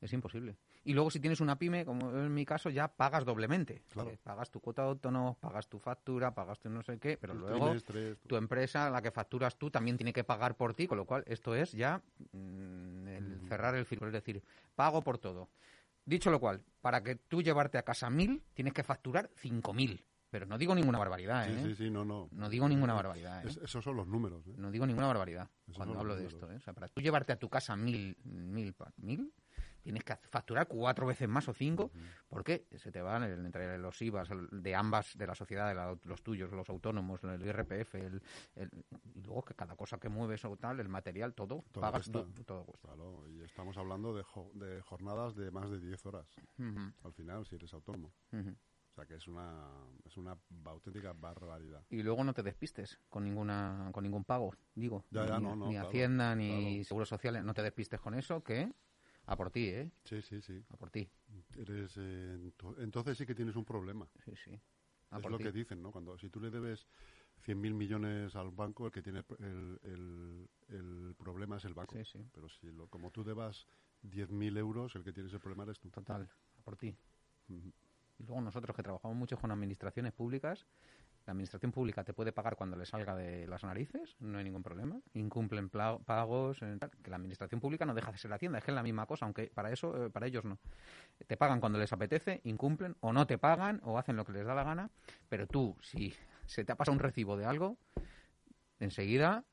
Es 0.00 0.12
imposible. 0.12 0.56
Y 0.84 0.92
luego 0.92 1.10
si 1.10 1.18
tienes 1.18 1.40
una 1.40 1.58
pyme, 1.58 1.86
como 1.86 2.10
en 2.10 2.32
mi 2.34 2.44
caso, 2.44 2.68
ya 2.68 2.88
pagas 2.88 3.24
doblemente. 3.24 3.82
Claro. 3.90 4.10
Eh, 4.10 4.18
Pagas 4.22 4.50
tu 4.50 4.60
cuota 4.60 4.82
de 4.82 4.88
autónomo, 4.88 5.38
pagas 5.40 5.66
tu 5.66 5.78
factura, 5.78 6.34
pagas 6.34 6.58
tu 6.58 6.68
no 6.68 6.82
sé 6.82 6.98
qué, 6.98 7.16
pero 7.16 7.32
El 7.32 7.38
luego 7.38 7.64
trimestre, 7.66 8.16
tu 8.16 8.36
empresa, 8.36 8.90
la 8.90 9.00
que 9.00 9.10
facturas 9.10 9.56
tú, 9.56 9.70
también 9.70 9.96
tiene 9.96 10.12
que 10.12 10.24
pagar 10.24 10.56
por 10.56 10.74
ti, 10.74 10.86
con 10.86 10.98
lo 10.98 11.06
cual 11.06 11.24
esto 11.26 11.54
es 11.54 11.72
ya 11.72 12.02
mm, 12.32 13.08
el 13.08 13.40
cerrar 13.48 13.74
el 13.76 13.86
círculo, 13.86 14.08
es 14.10 14.14
decir, 14.14 14.42
pago 14.74 15.00
por 15.00 15.16
todo. 15.16 15.48
Dicho 16.04 16.30
lo 16.30 16.38
cual, 16.38 16.62
para 16.82 17.02
que 17.02 17.14
tú 17.16 17.40
llevarte 17.40 17.78
a 17.78 17.82
casa 17.82 18.10
mil, 18.10 18.42
tienes 18.52 18.74
que 18.74 18.82
facturar 18.82 19.30
cinco 19.36 19.72
mil. 19.72 20.04
Pero 20.34 20.46
no 20.46 20.58
digo 20.58 20.74
ninguna 20.74 20.98
barbaridad, 20.98 21.48
¿eh? 21.48 21.62
sí, 21.62 21.76
sí, 21.76 21.90
no, 21.92 22.04
no. 22.04 22.28
No 22.32 22.48
digo 22.48 22.68
ninguna 22.68 22.92
barbaridad, 22.92 23.44
¿eh? 23.44 23.46
Es- 23.46 23.56
esos 23.58 23.84
son 23.84 23.94
los 23.94 24.08
números. 24.08 24.44
¿eh? 24.48 24.54
No 24.56 24.72
digo 24.72 24.84
ninguna 24.84 25.06
barbaridad 25.06 25.48
Esos 25.62 25.76
cuando 25.76 25.96
hablo 26.00 26.16
de 26.16 26.26
esto. 26.26 26.50
¿eh? 26.50 26.56
O 26.56 26.60
sea, 26.60 26.72
para 26.72 26.88
tú 26.88 27.00
llevarte 27.00 27.32
a 27.32 27.36
tu 27.36 27.48
casa 27.48 27.76
mil, 27.76 28.16
mil, 28.24 28.74
mil, 28.96 29.32
tienes 29.80 30.02
que 30.02 30.16
facturar 30.30 30.66
cuatro 30.66 31.06
veces 31.06 31.28
más 31.28 31.46
o 31.48 31.54
cinco, 31.54 31.92
porque 32.28 32.66
se 32.74 32.90
te 32.90 33.00
van 33.00 33.22
el- 33.22 33.46
entre 33.46 33.78
los 33.78 34.02
IVAs 34.02 34.28
de 34.50 34.74
ambas, 34.74 35.16
de 35.16 35.24
la 35.24 35.36
sociedad, 35.36 35.68
de 35.68 35.76
la- 35.76 35.96
los 36.02 36.22
tuyos, 36.24 36.50
los 36.50 36.68
autónomos, 36.68 37.22
el 37.22 37.40
IRPF, 37.40 37.94
el, 38.04 38.20
el- 38.56 38.84
y 39.14 39.20
luego 39.22 39.44
que 39.44 39.54
cada 39.54 39.76
cosa 39.76 39.98
que 39.98 40.08
mueves 40.08 40.44
o 40.46 40.56
tal, 40.56 40.80
el 40.80 40.88
material, 40.88 41.32
todo, 41.34 41.62
Todo 41.70 41.80
pagas, 41.80 42.08
cuesta. 42.08 42.44
todo 42.44 42.64
cuesta. 42.64 42.88
Claro, 42.88 43.28
y 43.28 43.40
estamos 43.42 43.76
hablando 43.78 44.12
de, 44.16 44.24
jo- 44.24 44.50
de 44.54 44.82
jornadas 44.82 45.36
de 45.36 45.52
más 45.52 45.70
de 45.70 45.78
10 45.78 46.04
horas, 46.06 46.26
al 47.04 47.12
final, 47.12 47.46
si 47.46 47.54
eres 47.54 47.72
autónomo. 47.72 48.12
O 48.94 48.96
sea 48.96 49.06
que 49.06 49.16
es 49.16 49.26
una, 49.26 49.60
es 50.04 50.16
una 50.16 50.38
auténtica 50.66 51.12
barbaridad. 51.12 51.82
Y 51.90 52.04
luego 52.04 52.22
no 52.22 52.32
te 52.32 52.44
despistes 52.44 53.00
con 53.08 53.24
ninguna 53.24 53.90
con 53.92 54.04
ningún 54.04 54.22
pago, 54.24 54.54
digo. 54.76 55.04
Ya, 55.10 55.26
ya, 55.26 55.38
ni, 55.40 55.42
no, 55.46 55.56
no, 55.56 55.66
ni 55.66 55.72
claro, 55.74 55.88
Hacienda, 55.88 56.36
ni 56.36 56.46
claro. 56.46 56.84
Seguros 56.84 57.08
Sociales, 57.08 57.42
no 57.42 57.54
te 57.54 57.62
despistes 57.62 58.00
con 58.00 58.14
eso, 58.14 58.44
que 58.44 58.72
a 59.26 59.34
por 59.36 59.50
ti, 59.50 59.66
¿eh? 59.70 59.90
Sí, 60.04 60.22
sí, 60.22 60.40
sí. 60.40 60.64
A 60.70 60.76
por 60.76 60.90
ti. 60.90 61.10
Eres, 61.56 61.96
eh, 61.96 62.36
ento- 62.38 62.76
entonces 62.78 63.18
sí 63.18 63.26
que 63.26 63.34
tienes 63.34 63.56
un 63.56 63.64
problema. 63.64 64.08
Sí, 64.24 64.32
sí. 64.36 64.60
A 65.10 65.16
es 65.16 65.22
por 65.22 65.32
lo 65.32 65.38
que 65.38 65.50
dicen, 65.50 65.82
¿no? 65.82 65.90
Cuando 65.90 66.16
si 66.16 66.30
tú 66.30 66.38
le 66.40 66.50
debes 66.50 66.86
100.000 67.42 67.74
millones 67.74 68.36
al 68.36 68.52
banco, 68.52 68.86
el 68.86 68.92
que 68.92 69.02
tiene 69.02 69.24
el, 69.40 69.80
el- 69.82 70.48
el 70.68 71.14
problema 71.18 71.56
es 71.56 71.64
el 71.64 71.74
banco. 71.74 71.96
Sí, 71.96 72.04
sí. 72.04 72.24
Pero 72.32 72.48
si 72.48 72.70
lo, 72.70 72.86
como 72.86 73.10
tú 73.10 73.24
debas 73.24 73.66
10.000 74.02 74.56
euros, 74.56 74.94
el 74.94 75.02
que 75.02 75.12
tiene 75.12 75.28
ese 75.30 75.40
problema 75.40 75.64
eres 75.64 75.80
tú. 75.80 75.90
Total, 75.90 76.30
a 76.58 76.62
por 76.62 76.76
ti. 76.76 76.96
Ujú. 77.48 77.72
Y 78.18 78.24
luego 78.24 78.40
nosotros 78.40 78.76
que 78.76 78.82
trabajamos 78.82 79.16
mucho 79.16 79.36
con 79.36 79.50
administraciones 79.50 80.12
públicas, 80.12 80.66
la 81.26 81.32
administración 81.32 81.72
pública 81.72 82.04
te 82.04 82.12
puede 82.12 82.32
pagar 82.32 82.54
cuando 82.54 82.76
le 82.76 82.84
salga 82.84 83.16
de 83.16 83.46
las 83.46 83.64
narices, 83.64 84.14
no 84.20 84.38
hay 84.38 84.44
ningún 84.44 84.62
problema. 84.62 85.00
Incumplen 85.14 85.70
pagos, 85.70 86.60
eh, 86.60 86.78
que 87.02 87.10
la 87.10 87.16
administración 87.16 87.60
pública 87.60 87.86
no 87.86 87.94
deja 87.94 88.12
de 88.12 88.18
ser 88.18 88.28
la 88.28 88.36
hacienda, 88.36 88.58
es 88.58 88.64
que 88.64 88.70
es 88.70 88.74
la 88.74 88.82
misma 88.82 89.06
cosa, 89.06 89.24
aunque 89.24 89.46
para 89.46 89.72
eso, 89.72 90.04
eh, 90.04 90.10
para 90.10 90.26
ellos 90.26 90.44
no. 90.44 90.58
Te 91.26 91.36
pagan 91.36 91.60
cuando 91.60 91.78
les 91.78 91.92
apetece, 91.92 92.42
incumplen 92.44 92.96
o 93.00 93.12
no 93.12 93.26
te 93.26 93.38
pagan 93.38 93.80
o 93.84 93.98
hacen 93.98 94.16
lo 94.16 94.24
que 94.24 94.32
les 94.32 94.44
da 94.44 94.54
la 94.54 94.64
gana, 94.64 94.90
pero 95.28 95.46
tú, 95.46 95.76
si 95.80 96.14
se 96.46 96.64
te 96.64 96.72
ha 96.72 96.76
pasado 96.76 96.92
un 96.92 97.00
recibo 97.00 97.38
de 97.38 97.46
algo, 97.46 97.78
enseguida, 98.78 99.44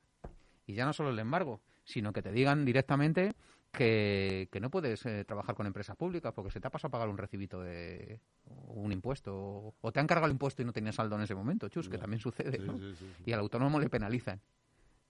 y 0.66 0.74
ya 0.74 0.84
no 0.84 0.92
solo 0.92 1.10
el 1.10 1.18
embargo, 1.18 1.62
sino 1.84 2.12
que 2.12 2.22
te 2.22 2.32
digan 2.32 2.66
directamente 2.66 3.34
que, 3.72 4.48
que 4.52 4.60
no 4.60 4.70
puedes 4.70 5.04
eh, 5.06 5.24
trabajar 5.24 5.54
con 5.54 5.66
empresas 5.66 5.96
públicas 5.96 6.32
porque 6.34 6.50
se 6.50 6.60
te 6.60 6.68
ha 6.68 6.70
pasado 6.70 6.88
a 6.88 6.92
pagar 6.92 7.08
un 7.08 7.16
recibito 7.18 7.60
de 7.62 8.20
un 8.44 8.92
impuesto 8.92 9.34
o, 9.34 9.74
o 9.80 9.92
te 9.92 9.98
han 10.00 10.06
cargado 10.06 10.26
el 10.26 10.32
impuesto 10.32 10.62
y 10.62 10.64
no 10.64 10.72
tenías 10.72 10.94
saldo 10.96 11.16
en 11.16 11.22
ese 11.22 11.34
momento, 11.34 11.68
chus, 11.68 11.88
que 11.88 11.98
también 11.98 12.20
sucede. 12.20 12.58
Sí, 12.58 12.64
¿no? 12.66 12.78
sí, 12.78 12.94
sí, 12.94 13.06
sí. 13.16 13.22
Y 13.26 13.32
al 13.32 13.40
autónomo 13.40 13.80
le 13.80 13.88
penalizan. 13.88 14.40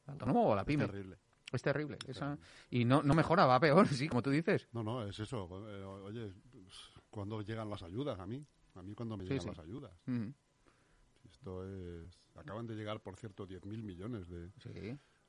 ¿Al 0.07 0.13
autónomo 0.15 0.45
o 0.49 0.53
a 0.53 0.57
la 0.57 0.63
Es 0.63 0.67
pyme? 0.67 0.87
terrible. 0.87 1.19
Es 1.53 1.61
terrible. 1.63 1.99
esa- 2.07 2.21
terrible. 2.37 2.47
Y 2.71 2.85
no, 2.85 3.03
no 3.03 3.15
mejora, 3.15 3.45
va 3.47 3.59
peor, 3.61 3.87
sí, 3.89 4.09
como 4.09 4.23
tú 4.23 4.31
dices. 4.31 4.69
No, 4.73 4.83
no, 4.83 5.07
es 5.07 5.19
eso. 5.19 5.49
Eh, 5.69 5.85
oye, 5.85 6.33
¿cuándo 7.11 7.43
llegan 7.43 7.69
las 7.69 7.83
ayudas 7.83 8.19
a 8.19 8.27
mí? 8.27 8.45
A 8.77 8.83
mí 8.83 8.95
cuando 8.95 9.17
me 9.17 9.25
llegan 9.25 9.47
las 9.47 9.59
ayudas. 9.59 9.93
Esto 11.31 11.67
es... 11.67 12.07
Acaban 12.37 12.67
de 12.67 12.75
llegar, 12.75 13.01
por 13.01 13.17
cierto, 13.17 13.47
10.000 13.47 13.83
millones 13.83 14.29
de, 14.29 14.51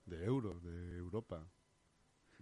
de 0.06 0.24
euros 0.26 0.64
de 0.64 0.96
Europa. 0.98 1.46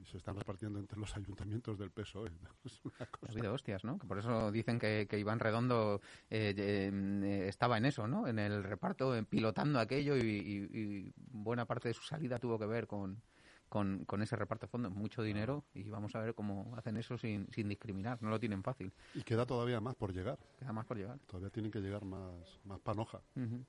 Y 0.02 0.06
se 0.06 0.18
están 0.18 0.36
repartiendo 0.36 0.80
entre 0.80 0.98
los 1.00 1.16
ayuntamientos 1.16 1.78
del 1.78 1.92
PSOE. 1.92 2.32
Es 2.66 2.80
una 2.84 2.96
Ha 3.00 3.06
cosa... 3.06 3.32
habido 3.34 3.54
hostias, 3.54 3.84
¿no? 3.84 4.00
Que 4.00 4.08
por 4.08 4.18
eso 4.18 4.52
dicen 4.52 4.80
que, 4.80 5.06
que 5.10 5.20
Iván 5.20 5.40
Redondo 5.40 6.02
eh, 6.30 6.54
eh, 6.58 6.92
eh, 7.24 7.48
estaba 7.48 7.78
en 7.78 7.86
eso, 7.86 8.08
¿no? 8.08 8.28
En 8.28 8.40
el 8.40 8.64
reparto, 8.64 9.16
en 9.16 9.26
pilotando 9.26 9.80
aquello 9.80 10.16
y, 10.18 10.22
y- 10.22 10.78
y 10.80 11.14
buena 11.32 11.66
parte 11.66 11.88
de 11.90 11.94
su 11.94 12.02
salida 12.04 12.40
tuvo 12.40 12.58
que 12.58 12.66
ver 12.66 12.88
con, 12.88 13.22
con, 13.70 14.06
con 14.06 14.22
ese 14.24 14.36
reparto 14.36 14.66
de 14.66 14.72
fondos. 14.72 14.92
Mucho 14.92 15.22
dinero 15.22 15.66
y 15.74 15.84
vamos 15.90 16.16
a 16.16 16.20
ver 16.22 16.34
cómo 16.34 16.74
hacen 16.78 16.98
eso 16.98 17.18
sin, 17.18 17.48
sin 17.52 17.70
discriminar. 17.70 18.22
No 18.22 18.30
lo 18.30 18.40
tienen 18.40 18.64
fácil. 18.64 18.92
Y 19.14 19.22
queda 19.24 19.46
todavía 19.46 19.80
más 19.82 19.96
por 19.96 20.14
llegar. 20.14 20.40
Queda 20.58 20.74
más 20.74 20.86
por 20.86 20.98
llegar. 20.98 21.20
Todavía 21.28 21.50
tienen 21.52 21.72
que 21.72 21.80
llegar 21.80 22.04
más, 22.06 22.60
más 22.66 22.80
panoja. 22.80 23.22
Ujú. 23.36 23.64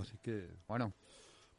Así 0.00 0.18
que, 0.18 0.50
Bueno, 0.68 0.92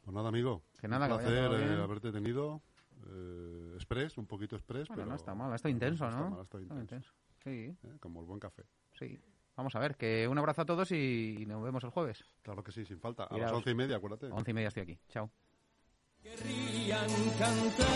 pues 0.04 0.14
nada, 0.14 0.28
amigo. 0.28 0.62
Que 0.80 0.86
nada, 0.86 1.06
un 1.06 1.12
que 1.18 1.24
placer 1.24 1.48
todo 1.48 1.58
eh, 1.58 1.82
haberte 1.82 2.12
tenido. 2.12 2.62
Eh, 3.06 3.72
express, 3.74 4.18
un 4.18 4.26
poquito 4.26 4.56
express, 4.56 4.88
bueno 4.88 5.02
pero... 5.02 5.10
no 5.10 5.16
está 5.16 5.34
mal. 5.34 5.52
Ha 5.52 5.56
estado 5.56 5.72
intenso, 5.72 6.10
no 6.10 6.42
está 6.42 6.58
intenso. 6.58 6.80
intenso. 6.80 7.12
Sí, 7.42 7.50
¿eh? 7.50 7.76
Como 8.00 8.20
el 8.20 8.26
buen 8.26 8.40
café. 8.40 8.64
sí. 8.98 9.18
Vamos 9.56 9.74
a 9.74 9.80
ver, 9.80 9.96
que 9.96 10.28
un 10.28 10.38
abrazo 10.38 10.62
a 10.62 10.64
todos 10.64 10.92
y 10.92 11.44
nos 11.48 11.60
vemos 11.64 11.82
el 11.82 11.90
jueves. 11.90 12.24
Claro 12.42 12.62
que 12.62 12.70
sí, 12.70 12.84
sin 12.84 13.00
falta. 13.00 13.24
A 13.24 13.36
las 13.36 13.50
once 13.50 13.72
y 13.72 13.74
media, 13.74 13.96
acuérdate. 13.96 14.26
Once 14.26 14.52
y 14.52 14.54
media 14.54 14.68
estoy 14.68 14.84
aquí. 14.84 15.00
Chao. 15.08 15.32
Querrían 16.22 17.08
cantar. 17.36 17.88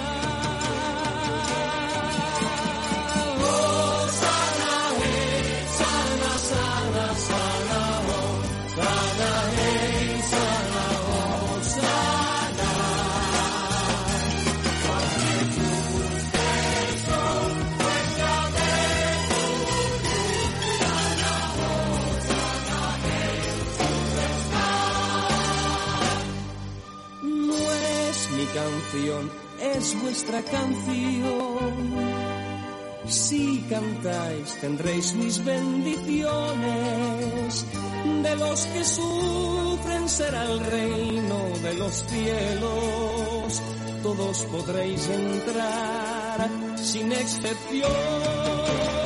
Es 29.93 30.03
vuestra 30.03 30.43
canción. 30.43 31.95
Si 33.07 33.65
cantáis 33.69 34.57
tendréis 34.61 35.15
mis 35.15 35.45
bendiciones. 35.45 37.67
De 38.23 38.37
los 38.37 38.67
que 38.67 38.85
sufren 38.85 40.09
será 40.09 40.45
el 40.45 40.61
reino 40.61 41.39
de 41.63 41.75
los 41.75 42.05
cielos. 42.07 43.63
Todos 44.03 44.45
podréis 44.45 45.09
entrar 45.09 46.49
sin 46.77 47.13
excepción. 47.13 49.02